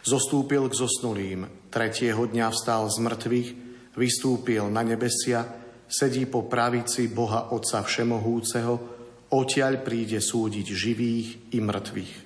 Zostúpil 0.08 0.72
k 0.72 0.80
zosnulým, 0.80 1.68
tretieho 1.68 2.24
dňa 2.24 2.48
vstal 2.56 2.88
z 2.88 3.04
mŕtvych, 3.04 3.50
vystúpil 4.00 4.72
na 4.72 4.80
nebesia, 4.88 5.44
sedí 5.92 6.24
po 6.24 6.48
pravici 6.48 7.12
Boha 7.12 7.52
Otca 7.52 7.84
Všemohúceho, 7.84 8.74
odtiaľ 9.28 9.84
príde 9.84 10.24
súdiť 10.24 10.68
živých 10.72 11.28
i 11.52 11.60
mŕtvych. 11.60 12.23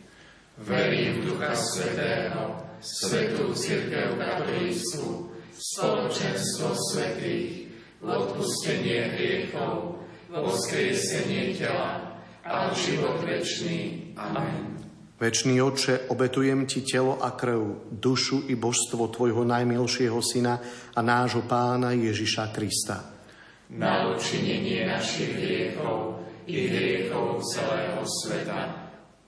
Verím 0.58 1.22
v 1.22 1.30
Ducha 1.30 1.54
Svetého, 1.54 2.58
Svetú 2.82 3.54
Církev 3.54 4.18
katolícku, 4.18 5.30
spoločenstvo 5.54 6.74
svetých, 6.74 7.70
odpustenie 8.02 9.14
hriechov, 9.14 10.02
voskriesenie 10.34 11.54
tela 11.54 12.18
a 12.42 12.74
život 12.74 13.22
večný. 13.22 14.14
Amen. 14.18 14.82
Večný 15.22 15.62
Otče, 15.62 16.10
obetujem 16.10 16.66
Ti 16.66 16.82
telo 16.82 17.22
a 17.22 17.38
krv, 17.38 17.94
dušu 17.94 18.50
i 18.50 18.58
božstvo 18.58 19.14
Tvojho 19.14 19.46
najmilšieho 19.46 20.18
Syna 20.26 20.58
a 20.94 21.00
nášho 21.06 21.46
Pána 21.46 21.94
Ježiša 21.94 22.50
Krista. 22.50 23.06
Na 23.78 24.10
učinenie 24.10 24.90
našich 24.90 25.38
hriechov 25.38 26.18
i 26.50 26.66
hriechov 26.66 27.46
celého 27.46 28.02
sveta, 28.02 28.87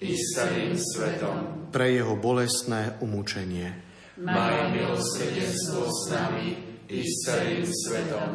i 0.00 0.16
s 0.16 0.24
celým 0.32 0.72
svetom. 0.80 1.68
Pre 1.68 1.86
jeho 1.86 2.16
bolestné 2.16 2.96
umúčenie. 3.04 3.76
Maj 4.20 4.72
milosrdenstvo 4.72 5.88
s 5.88 6.00
nami 6.12 6.48
i 6.88 7.00
s 7.04 7.12
celým 7.28 7.64
svetom. 7.68 8.28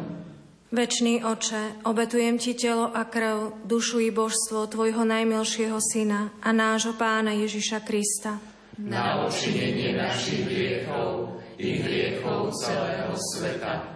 Večný 0.70 1.22
oče, 1.22 1.86
obetujem 1.86 2.42
ti 2.42 2.58
telo 2.58 2.90
a 2.90 3.06
krv, 3.06 3.66
dušu 3.66 4.02
i 4.02 4.10
božstvo 4.10 4.66
tvojho 4.66 5.06
najmilšieho 5.06 5.78
syna 5.78 6.34
a 6.42 6.50
nášho 6.50 6.98
pána 6.98 7.34
Ježiša 7.38 7.86
Krista. 7.86 8.42
Na 8.82 9.24
očinenie 9.24 9.94
našich 9.94 10.42
hriechov 10.42 11.38
i 11.56 11.80
hriechov 11.80 12.50
celého 12.60 13.14
sveta. 13.14 13.94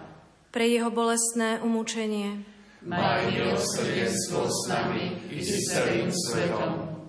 Pre 0.51 0.65
jeho 0.65 0.89
bolestné 0.91 1.59
umúčenie. 1.59 2.39
Maj 2.81 3.29
milosrdenstvo 3.29 4.47
s 4.47 4.59
nami 4.71 5.27
i 5.27 5.43
s 5.43 5.69
celým 5.69 6.09
svetom 6.09 7.00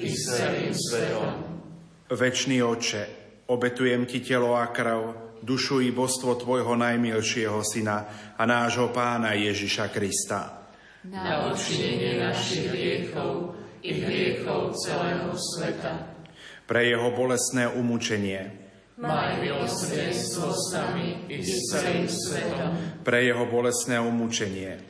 i 0.00 0.08
s 0.08 0.40
celým 0.40 0.72
svetom. 0.72 1.32
Večný 2.10 2.64
oče, 2.64 3.02
obetujem 3.46 4.08
ti 4.08 4.24
telo 4.24 4.56
a 4.56 4.66
krv, 4.72 5.14
dušu 5.44 5.80
i 5.80 5.92
božstvo 5.92 6.34
tvojho 6.34 6.76
najmilšieho 6.76 7.60
syna 7.60 8.08
a 8.36 8.42
nášho 8.48 8.88
pána 8.90 9.36
Ježiša 9.36 9.92
Krista. 9.92 10.72
Na 11.04 11.48
odčinenie 11.48 12.20
našich 12.20 12.68
hriechov 12.72 13.56
i 13.80 13.92
hriechov 13.96 14.76
celého 14.76 15.32
sveta. 15.36 16.12
Pre 16.68 16.80
jeho 16.84 17.08
bolestné 17.16 17.68
umúčenie. 17.72 18.68
Maj 19.00 19.40
milosrdenstvo 19.40 20.52
s 20.52 20.76
nami 20.76 21.24
i 21.32 21.40
s 21.40 21.72
celým 21.72 22.04
svetom. 22.04 23.00
Pre 23.00 23.18
jeho 23.24 23.48
bolestné 23.48 23.96
umúčenie 23.96 24.89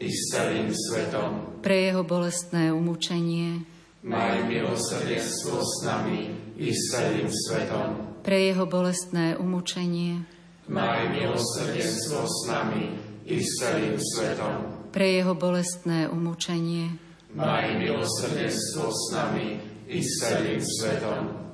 i 0.00 0.08
s 0.10 0.34
celým 0.34 0.70
svetom. 0.74 1.62
Pre 1.62 1.76
jeho 1.76 2.02
bolestné 2.02 2.74
umúčenie. 2.74 3.62
Maj 4.04 4.44
milosrdenstvo 4.44 5.64
s 5.64 5.74
nami 5.86 6.28
i 6.60 6.68
s 6.68 6.92
celým 6.92 7.30
svetom. 7.32 8.20
Pre 8.20 8.36
jeho 8.36 8.68
bolestné 8.68 9.36
umúčenie. 9.40 10.28
Maj 10.68 11.12
milosrdenstvo 11.12 12.24
s 12.24 12.38
nami 12.48 12.84
i 13.24 13.40
s 13.40 13.48
celým 13.60 13.96
svetom. 13.96 14.88
Pre 14.92 15.06
jeho 15.08 15.32
bolestné 15.32 16.08
umúčenie. 16.08 17.00
Maj 17.32 17.80
milosrdenstvo 17.80 18.92
s 18.92 19.02
nami 19.12 19.58
i 19.88 20.00
s 20.04 20.10
celým 20.20 20.60
svetom. 20.60 21.44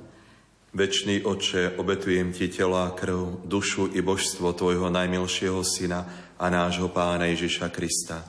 Večný 0.70 1.26
Oče, 1.26 1.74
obetujem 1.82 2.30
Ti 2.30 2.46
tela 2.46 2.94
krv, 2.94 3.42
dušu 3.42 3.90
i 3.90 3.98
božstvo 4.02 4.54
Tvojho 4.54 4.86
najmilšieho 4.86 5.66
Syna 5.66 6.06
a 6.40 6.48
nášho 6.48 6.88
Pána 6.88 7.28
Ježiša 7.28 7.68
Krista. 7.68 8.24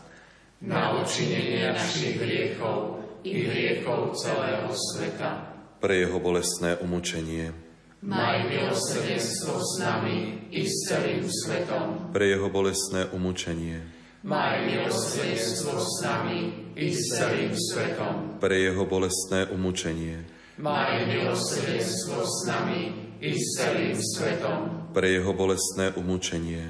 Na 0.60 1.00
odčinenie 1.00 1.72
našich 1.72 2.20
hriechov 2.20 3.00
i 3.24 3.48
hriechov 3.48 4.12
celého 4.20 4.68
sveta. 4.76 5.56
Pre 5.80 5.96
Jeho 5.96 6.20
bolestné 6.20 6.76
umúčenie. 6.84 7.56
Maj 8.04 8.52
milosrdenstvo 8.52 9.56
s 9.56 9.72
nami 9.80 10.44
i 10.52 10.68
s 10.68 10.92
celým 10.92 11.24
svetom. 11.26 12.12
Pre 12.12 12.26
Jeho 12.28 12.52
bolestné 12.52 13.08
umúčenie. 13.16 13.80
Maj 14.28 14.68
milosrdenstvo 14.68 15.80
s 15.80 16.04
nami 16.04 16.40
i 16.76 16.92
s 16.92 17.16
celým 17.16 17.56
svetom. 17.56 18.38
Pre 18.38 18.54
Jeho 18.60 18.84
bolestné 18.86 19.50
umúčenie 19.50 20.42
Maj 20.62 21.10
milosrdenstvo 21.10 22.22
s 22.22 22.46
nami 22.46 22.94
i 23.18 23.34
s 23.34 23.58
celým 23.58 23.98
svetom. 23.98 24.92
Pre 24.94 25.08
jeho 25.10 25.34
bolestné 25.34 25.96
umúčenie. 25.98 26.70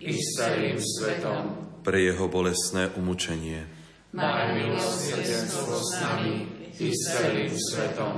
i 0.00 0.16
celým 0.16 0.80
svetom. 0.80 1.42
Pre 1.84 1.98
jeho 2.00 2.28
bolestné 2.28 2.92
umúčenie. 2.96 3.68
Maj 4.16 4.56
milosrdenstvo 4.56 5.76
s 5.76 5.90
nami 6.00 6.34
i 6.80 6.88
celým 6.90 7.52
svetom. 7.52 8.14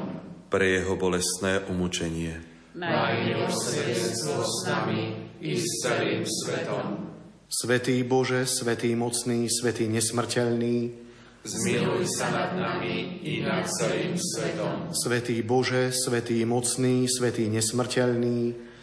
Pre 0.48 0.66
jeho 0.66 0.94
bolestné 0.94 1.66
umúčenie. 1.66 2.38
Maj 2.78 3.12
milosrdenstvo 3.26 4.40
s 4.40 4.56
nami 4.64 5.02
i 5.42 5.58
celým 5.82 6.22
svetom. 6.24 7.12
Svetý 7.50 8.00
Bože, 8.06 8.48
Svetý 8.48 8.96
mocný, 8.96 9.50
Svetý 9.50 9.84
nesmrteľný, 9.90 11.02
Zmiluj 11.42 12.06
sa 12.06 12.30
nad 12.30 12.54
nami 12.54 13.18
i 13.26 13.42
nad 13.42 13.66
celým 13.66 14.14
svetom. 14.14 14.94
Svetý 14.94 15.42
Bože, 15.42 15.90
Svetý 15.90 16.38
mocný, 16.46 17.10
Svetý 17.10 17.50
nesmrteľný, 17.50 18.54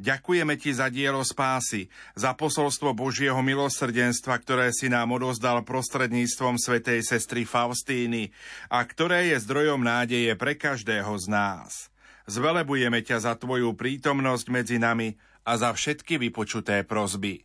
ďakujeme 0.00 0.54
Ti 0.56 0.70
za 0.78 0.88
dielo 0.88 1.20
spásy, 1.20 1.90
za 2.14 2.32
posolstvo 2.32 2.96
Božieho 2.96 3.38
milosrdenstva, 3.42 4.38
ktoré 4.40 4.72
si 4.72 4.88
nám 4.88 5.12
odozdal 5.14 5.60
prostredníctvom 5.66 6.56
svätej 6.56 7.04
sestry 7.04 7.44
Faustíny 7.44 8.32
a 8.72 8.82
ktoré 8.82 9.34
je 9.34 9.42
zdrojom 9.42 9.84
nádeje 9.84 10.32
pre 10.38 10.56
každého 10.56 11.12
z 11.20 11.26
nás. 11.28 11.92
Zvelebujeme 12.30 13.04
ťa 13.04 13.24
za 13.24 13.32
Tvoju 13.36 13.72
prítomnosť 13.76 14.46
medzi 14.48 14.76
nami 14.76 15.16
a 15.48 15.56
za 15.56 15.72
všetky 15.72 16.20
vypočuté 16.20 16.84
prozby. 16.84 17.40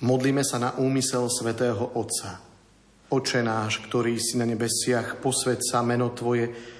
Modlíme 0.00 0.40
sa 0.40 0.56
na 0.56 0.70
úmysel 0.80 1.28
svätého 1.28 1.92
Otca. 1.92 2.40
Oče 3.12 3.44
náš, 3.44 3.84
ktorý 3.84 4.16
si 4.16 4.40
na 4.40 4.48
nebesiach, 4.48 5.20
posved 5.20 5.60
meno 5.84 6.08
Tvoje, 6.16 6.79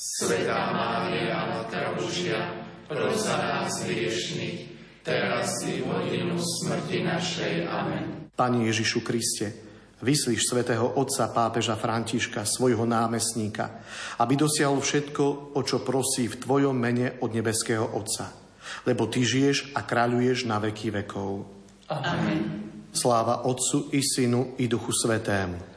Svetá 0.00 0.72
Mária, 0.72 1.44
Matka 1.44 1.92
Božia, 1.92 2.64
pros 2.88 3.20
za 3.20 3.36
nás 3.36 3.84
hriešných, 3.84 4.72
teraz 5.04 5.60
i 5.68 5.84
v 5.84 5.92
hodinu 5.92 6.40
smrti 6.40 7.04
našej. 7.04 7.68
Amen. 7.68 8.32
Pani 8.32 8.64
Ježišu 8.64 9.04
Kriste, 9.04 9.52
vyslíš 10.00 10.48
svätého 10.48 10.88
Otca 10.96 11.28
pápeža 11.28 11.76
Františka, 11.76 12.48
svojho 12.48 12.88
námestníka, 12.88 13.84
aby 14.16 14.40
dosiahol 14.40 14.80
všetko, 14.80 15.52
o 15.52 15.60
čo 15.60 15.84
prosí 15.84 16.32
v 16.32 16.40
Tvojom 16.48 16.72
mene 16.72 17.20
od 17.20 17.36
nebeského 17.36 17.84
Otca. 17.84 18.32
Lebo 18.88 19.04
Ty 19.04 19.20
žiješ 19.20 19.76
a 19.76 19.84
kráľuješ 19.84 20.48
na 20.48 20.64
veky 20.64 20.96
vekov. 20.96 21.44
Amen. 21.92 22.72
Sláva 22.88 23.44
Otcu 23.44 23.92
i 23.92 24.00
Synu 24.00 24.56
i 24.56 24.64
Duchu 24.64 24.96
Svetému 24.96 25.69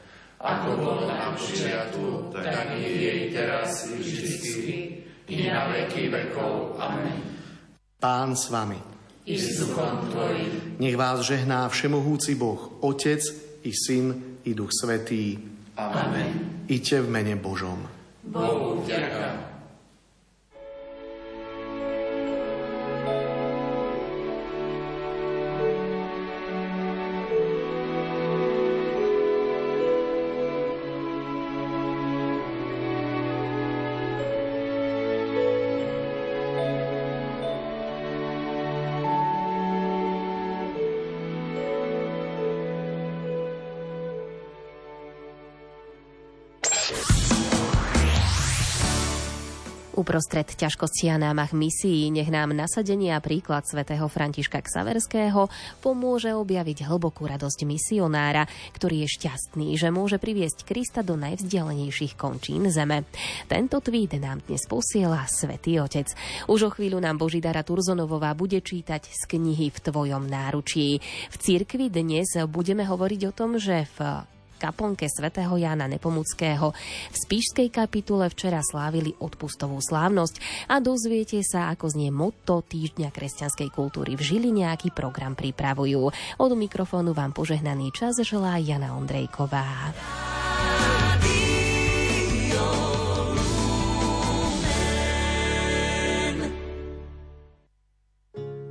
ako 0.44 0.68
bolo 0.76 1.02
na 1.08 1.32
počiatku, 1.32 2.28
tak 2.36 2.76
i 2.76 2.84
jej 2.84 3.20
teraz 3.32 3.88
i 3.88 3.96
vždycky, 3.96 4.76
i 5.32 5.48
na 5.48 5.72
veky 5.72 6.12
vekov. 6.12 6.76
Amen. 6.76 7.24
Pán 7.96 8.36
s 8.36 8.52
vami. 8.52 8.76
I 9.24 9.40
s 9.40 9.64
duchom 9.64 10.12
tvojim. 10.12 10.76
Nech 10.76 11.00
vás 11.00 11.24
žehná 11.24 11.64
všemohúci 11.72 12.36
Boh, 12.36 12.76
Otec 12.84 13.24
i 13.64 13.72
Syn 13.72 14.36
i 14.44 14.52
Duch 14.52 14.68
Svetý. 14.76 15.40
Amen. 15.80 16.68
Iďte 16.68 17.00
v 17.00 17.08
mene 17.08 17.34
Božom. 17.40 17.80
Bohu 18.28 18.84
vďaka. 18.84 19.53
Uprostred 50.04 50.44
ťažkosti 50.44 51.08
a 51.08 51.16
námach 51.16 51.56
misií 51.56 52.12
nech 52.12 52.28
nám 52.28 52.52
nasadenie 52.52 53.16
a 53.16 53.24
príklad 53.24 53.64
svätého 53.64 54.04
Františka 54.04 54.60
Ksaverského 54.60 55.48
pomôže 55.80 56.28
objaviť 56.28 56.84
hlbokú 56.84 57.24
radosť 57.24 57.64
misionára, 57.64 58.44
ktorý 58.76 59.08
je 59.08 59.16
šťastný, 59.16 59.72
že 59.80 59.88
môže 59.88 60.20
priviesť 60.20 60.68
Krista 60.68 61.00
do 61.00 61.16
najvzdialenejších 61.16 62.20
končín 62.20 62.68
zeme. 62.68 63.08
Tento 63.48 63.80
tweet 63.80 64.20
nám 64.20 64.44
dnes 64.44 64.68
posiela 64.68 65.24
Svetý 65.24 65.80
Otec. 65.80 66.12
Už 66.52 66.68
o 66.68 66.70
chvíľu 66.76 67.00
nám 67.00 67.16
Božidara 67.16 67.64
Turzonovová 67.64 68.36
bude 68.36 68.60
čítať 68.60 69.08
z 69.08 69.24
knihy 69.24 69.72
V 69.72 69.88
tvojom 69.88 70.28
náručí. 70.28 71.00
V 71.32 71.36
cirkvi 71.40 71.88
dnes 71.88 72.28
budeme 72.44 72.84
hovoriť 72.84 73.20
o 73.24 73.32
tom, 73.32 73.56
že 73.56 73.88
v 73.96 74.20
kaplnke 74.56 75.06
svätého 75.10 75.54
Jána 75.54 75.90
Nepomuckého. 75.90 76.72
V 77.10 77.16
Spíšskej 77.16 77.68
kapitule 77.70 78.30
včera 78.30 78.62
slávili 78.64 79.14
odpustovú 79.18 79.78
slávnosť 79.82 80.68
a 80.70 80.78
dozviete 80.78 81.40
sa, 81.44 81.72
ako 81.74 81.90
znie 81.92 82.10
motto 82.10 82.62
týždňa 82.64 83.12
kresťanskej 83.12 83.68
kultúry 83.70 84.14
v 84.14 84.22
Žiline, 84.22 84.70
aký 84.70 84.90
program 84.94 85.38
pripravujú. 85.38 86.02
Od 86.38 86.50
mikrofónu 86.54 87.14
vám 87.14 87.34
požehnaný 87.36 87.94
čas 87.94 88.18
želá 88.22 88.58
Jana 88.60 88.94
Ondrejková. 88.98 89.94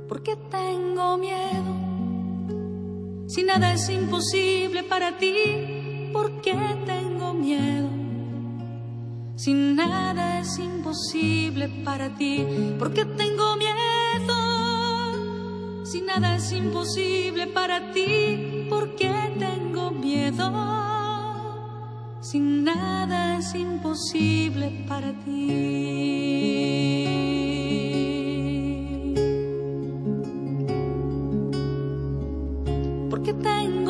Porque 0.04 0.36
tengo 0.48 1.16
miedo. 1.16 1.63
Si 3.34 3.42
nada 3.42 3.72
es 3.72 3.88
imposible 3.88 4.84
para 4.84 5.18
ti, 5.18 5.34
¿por 6.12 6.40
qué 6.40 6.54
tengo 6.86 7.34
miedo? 7.34 7.90
Si 9.34 9.52
nada 9.52 10.38
es 10.38 10.56
imposible 10.60 11.68
para 11.84 12.14
ti, 12.14 12.46
¿por 12.78 12.94
qué 12.94 13.04
tengo 13.04 13.56
miedo? 13.56 14.36
Si 15.84 16.00
nada 16.02 16.36
es 16.36 16.52
imposible 16.52 17.48
para 17.48 17.90
ti, 17.90 18.68
¿por 18.70 18.94
qué 18.94 19.12
tengo 19.36 19.90
miedo? 19.90 20.52
Si 22.20 22.38
nada 22.38 23.38
es 23.38 23.52
imposible 23.56 24.84
para 24.86 25.12
ti. 25.24 26.54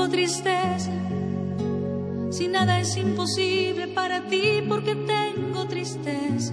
Tristeza 0.09 0.91
si 2.35 2.49
nada 2.49 2.81
es 2.81 2.97
imposible 2.97 3.87
para 3.87 4.27
ti 4.27 4.61
porque 4.69 4.97
tengo 4.97 5.69
tristeza. 5.69 6.53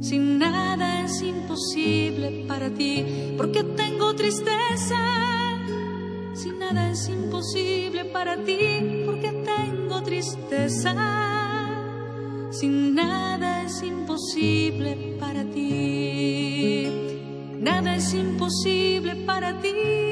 Si 0.00 0.16
nada 0.18 1.04
es 1.04 1.20
imposible 1.20 2.46
para 2.48 2.70
ti 2.70 3.34
porque 3.36 3.62
tengo 3.62 4.14
tristeza. 4.14 4.96
Si 6.32 6.48
nada 6.48 6.92
es 6.92 7.10
imposible 7.10 8.06
para 8.06 8.42
ti 8.42 9.02
porque 9.04 9.32
tengo 9.44 10.02
tristeza. 10.02 10.94
Si 12.52 12.68
nada 12.68 13.64
es 13.64 13.82
imposible 13.82 15.16
para 15.20 15.44
ti. 15.44 16.88
Nada 17.60 17.96
es 17.96 18.14
imposible 18.14 19.14
para 19.26 19.60
ti 19.60 20.11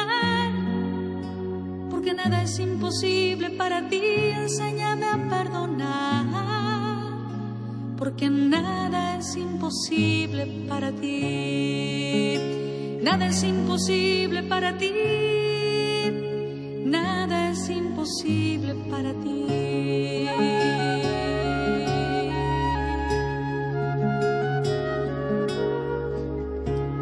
nada 2.31 2.43
es 2.43 2.59
imposible 2.59 3.49
para 3.51 3.89
ti. 3.89 4.01
Enséñame 4.01 5.05
a 5.05 5.17
perdonar, 5.29 6.25
porque 7.97 8.29
nada 8.29 9.17
es 9.17 9.35
imposible 9.35 10.47
para 10.69 10.93
ti. 10.93 12.39
Nada 13.01 13.27
es 13.27 13.43
imposible 13.43 14.43
para 14.43 14.77
ti. 14.77 14.93
Nada 16.85 17.51
es 17.51 17.69
imposible 17.69 18.75
para 18.89 19.11
ti. 19.13 20.27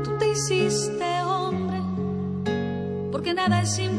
Tú 0.04 0.18
te 0.18 0.32
hiciste 0.32 1.10
porque 3.20 3.34
nada 3.34 3.62
es 3.62 3.78
imposible 3.78 3.99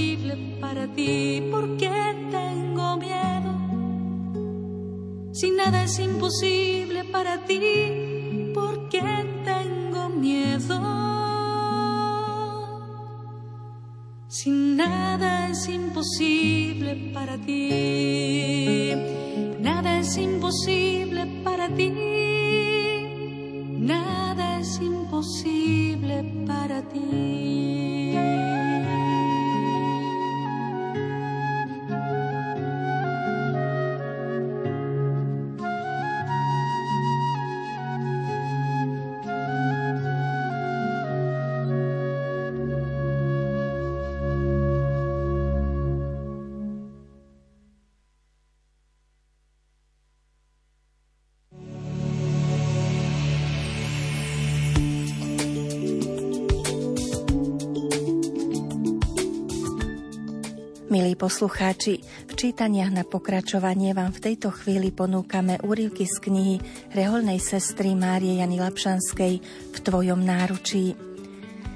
para 0.71 0.87
ti, 0.87 1.43
porque 1.51 1.89
tengo 2.31 2.95
miedo. 2.95 3.51
Si 5.33 5.51
nada 5.51 5.83
es 5.83 5.99
imposible 5.99 7.03
para 7.03 7.43
ti, 7.45 7.59
porque 8.53 9.01
tengo 9.43 10.07
miedo. 10.09 10.79
Si 14.29 14.49
nada 14.49 15.49
es 15.49 15.67
imposible 15.67 17.11
para 17.13 17.37
ti, 17.37 18.93
nada 19.59 19.99
es 19.99 20.15
imposible 20.15 21.25
para 21.43 21.67
ti, 21.67 21.89
nada 23.77 24.59
es 24.61 24.79
imposible 24.79 26.23
para 26.47 26.81
ti. 26.83 27.60
Poslucháči, 61.21 62.01
v 62.01 62.33
čítaniach 62.33 62.89
na 62.89 63.05
pokračovanie 63.05 63.93
vám 63.93 64.09
v 64.09 64.33
tejto 64.33 64.49
chvíli 64.49 64.89
ponúkame 64.89 65.61
úryvky 65.61 66.09
z 66.09 66.17
knihy 66.17 66.55
reholnej 66.97 67.37
sestry 67.37 67.93
Márie 67.93 68.41
Jany 68.41 68.57
Lapšanskej 68.57 69.33
V 69.69 69.77
tvojom 69.85 70.17
náručí. 70.17 70.97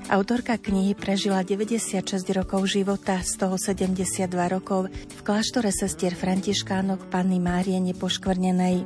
Autorka 0.10 0.58
knihy 0.58 0.98
prežila 0.98 1.46
96 1.46 2.26
rokov 2.34 2.66
života, 2.74 3.22
z 3.22 3.38
toho 3.38 3.62
72 3.62 4.34
rokov 4.50 4.90
v 4.90 5.20
kláštore 5.22 5.70
sestier 5.70 6.18
Františkánok 6.18 7.14
Panny 7.14 7.38
Márie 7.38 7.78
Nepoškvrnenej. 7.86 8.82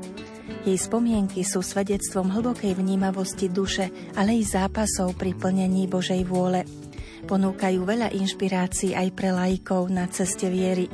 Jej 0.68 0.76
spomienky 0.80 1.47
sú 1.47 1.64
svedectvom 1.64 2.36
hlbokej 2.36 2.76
vnímavosti 2.76 3.47
duše, 3.47 3.88
ale 4.20 4.36
i 4.36 4.43
zápasov 4.43 5.16
pri 5.16 5.39
plnení 5.39 5.88
Božej 5.88 6.28
vôle– 6.28 6.68
ponúkajú 7.26 7.82
veľa 7.84 8.13
inšpirácií 8.13 8.95
aj 8.95 9.07
pre 9.17 9.34
laikov 9.34 9.89
na 9.91 10.05
ceste 10.07 10.47
viery. 10.47 10.88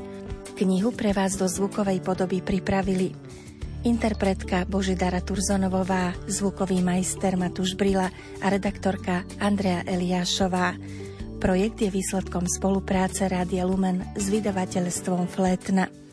Knihu 0.55 0.95
pre 0.95 1.11
vás 1.11 1.36
do 1.36 1.45
zvukovej 1.45 1.99
podoby 1.99 2.39
pripravili 2.39 3.11
interpretka 3.86 4.65
Božidara 4.65 5.21
Turzonovová, 5.21 6.17
zvukový 6.26 6.82
majster 6.82 7.38
Matúš 7.38 7.78
Brila 7.78 8.09
a 8.41 8.45
redaktorka 8.49 9.21
Andrea 9.38 9.86
Eliášová. 9.86 10.73
Projekt 11.38 11.86
je 11.86 11.93
výsledkom 11.93 12.49
spolupráce 12.49 13.30
Rádia 13.30 13.69
Lumen 13.69 14.01
s 14.17 14.26
vydavateľstvom 14.34 15.30
Flétna. 15.30 16.05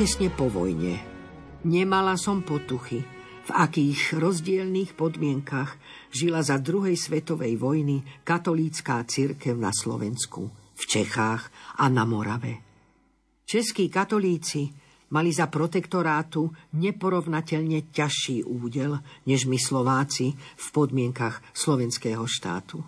Tesne 0.00 0.32
po 0.32 0.48
vojne. 0.48 0.96
Nemala 1.68 2.16
som 2.16 2.40
potuchy, 2.40 3.04
v 3.44 3.50
akých 3.52 4.16
rozdielných 4.16 4.96
podmienkach 4.96 5.76
žila 6.08 6.40
za 6.40 6.56
druhej 6.56 6.96
svetovej 6.96 7.60
vojny 7.60 8.24
katolícká 8.24 9.04
církev 9.04 9.52
na 9.60 9.68
Slovensku, 9.68 10.48
v 10.72 10.82
Čechách 10.88 11.52
a 11.76 11.92
na 11.92 12.08
Morave. 12.08 12.64
Českí 13.44 13.92
katolíci 13.92 14.72
mali 15.12 15.36
za 15.36 15.52
protektorátu 15.52 16.48
neporovnateľne 16.80 17.92
ťažší 17.92 18.40
údel 18.48 18.96
než 19.28 19.44
my 19.44 19.60
Slováci 19.60 20.32
v 20.32 20.66
podmienkach 20.72 21.44
slovenského 21.52 22.24
štátu. 22.24 22.80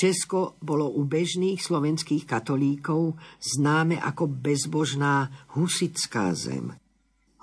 Česko 0.00 0.56
bolo 0.64 0.96
u 0.96 1.04
bežných 1.04 1.60
slovenských 1.60 2.24
katolíkov 2.24 3.20
známe 3.36 4.00
ako 4.00 4.32
bezbožná 4.32 5.28
husická 5.52 6.32
zem. 6.32 6.72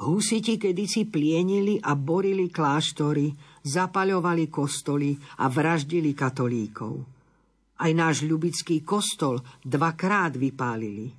Husiti 0.02 0.58
kedysi 0.58 1.06
plienili 1.06 1.78
a 1.78 1.94
borili 1.94 2.50
kláštory, 2.50 3.30
zapaľovali 3.62 4.50
kostoly 4.50 5.14
a 5.38 5.54
vraždili 5.54 6.18
katolíkov. 6.18 7.06
Aj 7.78 7.94
náš 7.94 8.26
ľubický 8.26 8.82
kostol 8.82 9.38
dvakrát 9.62 10.34
vypálili. 10.34 11.14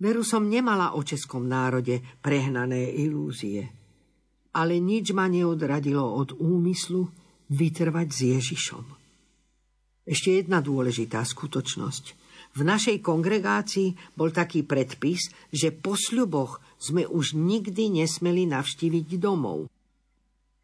Veru 0.00 0.24
som 0.24 0.48
nemala 0.48 0.96
o 0.96 1.04
českom 1.04 1.44
národe 1.44 2.00
prehnané 2.24 2.96
ilúzie. 2.96 3.60
Ale 4.56 4.80
nič 4.80 5.12
ma 5.12 5.28
neodradilo 5.28 6.00
od 6.00 6.32
úmyslu 6.40 7.04
vytrvať 7.52 8.08
s 8.08 8.20
Ježišom. 8.24 8.97
Ešte 10.08 10.40
jedna 10.40 10.64
dôležitá 10.64 11.20
skutočnosť. 11.20 12.04
V 12.56 12.64
našej 12.64 13.04
kongregácii 13.04 14.16
bol 14.16 14.32
taký 14.32 14.64
predpis, 14.64 15.28
že 15.52 15.68
po 15.68 16.00
sľuboch 16.00 16.64
sme 16.80 17.04
už 17.04 17.36
nikdy 17.36 18.00
nesmeli 18.00 18.48
navštíviť 18.48 19.20
domov. 19.20 19.68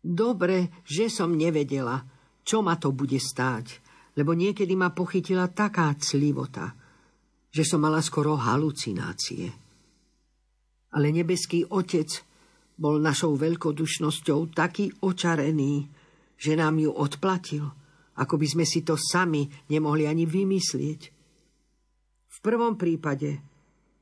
Dobre, 0.01 0.81
že 0.89 1.13
som 1.13 1.37
nevedela, 1.37 2.01
čo 2.41 2.65
ma 2.65 2.81
to 2.81 2.97
bude 2.97 3.21
stáť, 3.21 3.85
lebo 4.17 4.33
niekedy 4.33 4.73
ma 4.73 4.97
pochytila 4.97 5.53
taká 5.53 5.93
clivota, 6.01 6.73
že 7.53 7.69
som 7.69 7.85
mala 7.85 8.01
skoro 8.01 8.41
halucinácie. 8.41 9.53
Ale 10.97 11.13
nebeský 11.13 11.69
otec 11.69 12.09
bol 12.81 12.97
našou 12.97 13.37
veľkodušnosťou 13.37 14.57
taký 14.57 14.89
očarený, 15.05 15.85
že 16.41 16.57
nám 16.57 16.81
ju 16.81 16.89
odplatil– 16.89 17.69
ako 18.15 18.35
by 18.39 18.47
sme 18.47 18.65
si 18.67 18.87
to 18.87 18.95
sami 18.95 19.47
nemohli 19.71 20.07
ani 20.07 20.25
vymyslieť. 20.27 21.01
V 22.31 22.39
prvom 22.43 22.79
prípade 22.79 23.41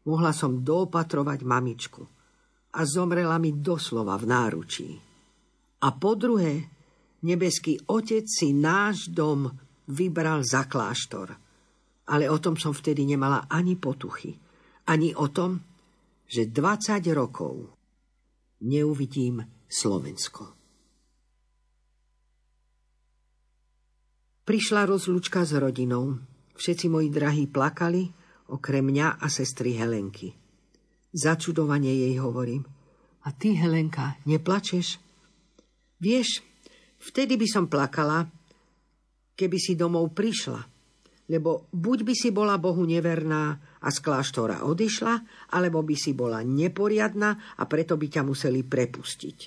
mohla 0.09 0.35
som 0.35 0.61
doopatrovať 0.61 1.41
mamičku 1.45 2.03
a 2.73 2.81
zomrela 2.89 3.37
mi 3.37 3.53
doslova 3.57 4.17
v 4.17 4.25
náručí. 4.29 4.89
A 5.83 5.89
po 5.99 6.15
druhé, 6.15 6.63
nebeský 7.27 7.79
otec 7.91 8.25
si 8.27 8.55
náš 8.55 9.11
dom 9.11 9.51
vybral 9.91 10.47
za 10.47 10.71
kláštor. 10.71 11.35
Ale 12.13 12.27
o 12.31 12.39
tom 12.39 12.59
som 12.59 12.75
vtedy 12.75 13.07
nemala 13.07 13.47
ani 13.47 13.79
potuchy. 13.79 14.35
Ani 14.91 15.15
o 15.15 15.31
tom, 15.31 15.63
že 16.27 16.51
20 16.51 17.03
rokov 17.15 17.71
neuvidím 18.63 19.43
Slovensko. 19.67 20.62
Prišla 24.53 24.85
rozlučka 24.85 25.49
s 25.49 25.57
rodinou. 25.57 26.21
Všetci 26.61 26.93
moji 26.93 27.09
drahí 27.09 27.49
plakali, 27.49 28.05
okrem 28.53 28.85
mňa 28.85 29.17
a 29.17 29.27
sestry 29.33 29.81
Helenky. 29.81 30.29
Začudovanie 31.09 31.89
jej 31.89 32.21
hovorím. 32.21 32.61
A 33.25 33.33
ty, 33.33 33.57
Helenka, 33.57 34.21
neplačeš? 34.29 35.01
Vieš, 35.97 36.45
vtedy 37.01 37.41
by 37.41 37.49
som 37.49 37.65
plakala, 37.65 38.29
keby 39.33 39.57
si 39.57 39.73
domov 39.73 40.13
prišla. 40.13 40.61
Lebo 41.33 41.73
buď 41.73 41.99
by 42.05 42.13
si 42.13 42.29
bola 42.29 42.61
Bohu 42.61 42.85
neverná 42.85 43.57
a 43.57 43.89
z 43.89 44.05
kláštora 44.05 44.69
odišla, 44.69 45.49
alebo 45.57 45.81
by 45.81 45.97
si 45.97 46.13
bola 46.13 46.45
neporiadna 46.45 47.57
a 47.57 47.65
preto 47.65 47.97
by 47.97 48.05
ťa 48.05 48.21
museli 48.21 48.61
prepustiť. 48.61 49.39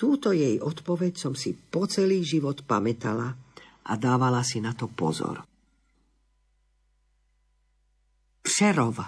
Túto 0.00 0.32
jej 0.32 0.56
odpoveď 0.64 1.12
som 1.20 1.36
si 1.36 1.52
po 1.52 1.84
celý 1.84 2.24
život 2.24 2.64
pamätala– 2.64 3.36
a 3.86 3.94
dávala 3.94 4.42
si 4.42 4.58
na 4.58 4.74
to 4.74 4.90
pozor. 4.90 5.46
Přerov. 8.42 8.98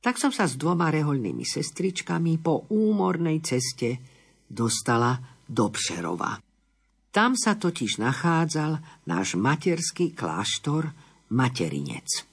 Tak 0.00 0.16
som 0.16 0.32
sa 0.32 0.48
s 0.48 0.56
dvoma 0.56 0.88
rehoľnými 0.88 1.44
sestričkami 1.44 2.40
po 2.40 2.66
úmornej 2.72 3.44
ceste 3.44 4.00
dostala 4.48 5.18
do 5.44 5.68
Přerova. 5.68 6.40
Tam 7.10 7.34
sa 7.36 7.58
totiž 7.58 8.00
nachádzal 8.00 9.04
náš 9.10 9.34
materský 9.36 10.14
kláštor 10.14 10.88
Materinec. 11.34 12.26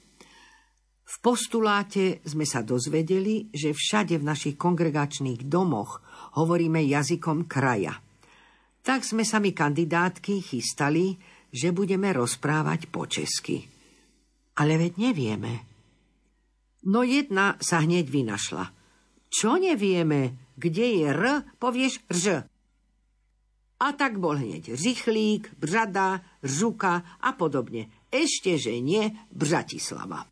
V 1.08 1.14
postuláte 1.20 2.24
sme 2.24 2.46
sa 2.46 2.62
dozvedeli, 2.62 3.50
že 3.52 3.74
všade 3.74 4.16
v 4.16 4.24
našich 4.26 4.56
kongregačných 4.56 5.44
domoch 5.44 6.00
hovoríme 6.40 6.82
jazykom 6.82 7.50
kraja– 7.50 8.00
tak 8.88 9.04
sme 9.04 9.20
sa 9.20 9.36
mi 9.36 9.52
kandidátky 9.52 10.40
chystali, 10.40 11.12
že 11.52 11.76
budeme 11.76 12.08
rozprávať 12.08 12.88
po 12.88 13.04
česky. 13.04 13.60
Ale 14.56 14.80
veď 14.80 14.92
nevieme. 14.96 15.52
No 16.88 17.04
jedna 17.04 17.60
sa 17.60 17.84
hneď 17.84 18.08
vynašla. 18.08 18.64
Čo 19.28 19.60
nevieme, 19.60 20.48
kde 20.56 20.84
je 20.88 21.00
R, 21.04 21.24
povieš 21.60 22.00
Ž. 22.08 22.48
A 23.78 23.86
tak 23.92 24.16
bol 24.16 24.40
hneď 24.40 24.72
Řichlík, 24.72 25.52
Břada, 25.60 26.24
Žuka 26.40 27.20
a 27.20 27.30
podobne. 27.36 27.92
Ešte, 28.08 28.56
že 28.56 28.80
nie 28.80 29.04
Bratislava. 29.28 30.24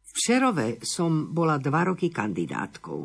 V 0.00 0.14
Šerove 0.16 0.80
som 0.80 1.28
bola 1.36 1.60
dva 1.60 1.92
roky 1.92 2.08
kandidátkou. 2.08 3.04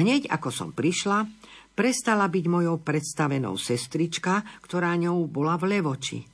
Hneď 0.00 0.32
ako 0.32 0.48
som 0.48 0.70
prišla, 0.72 1.37
prestala 1.78 2.26
byť 2.26 2.44
mojou 2.50 2.82
predstavenou 2.82 3.54
sestrička, 3.54 4.42
ktorá 4.66 4.98
ňou 4.98 5.30
bola 5.30 5.54
v 5.54 5.78
Levoči. 5.78 6.26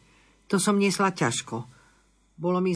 To 0.49 0.57
som 0.57 0.81
nesla 0.81 1.13
ťažko. 1.13 1.57
Bolo 2.41 2.65
mi 2.65 2.73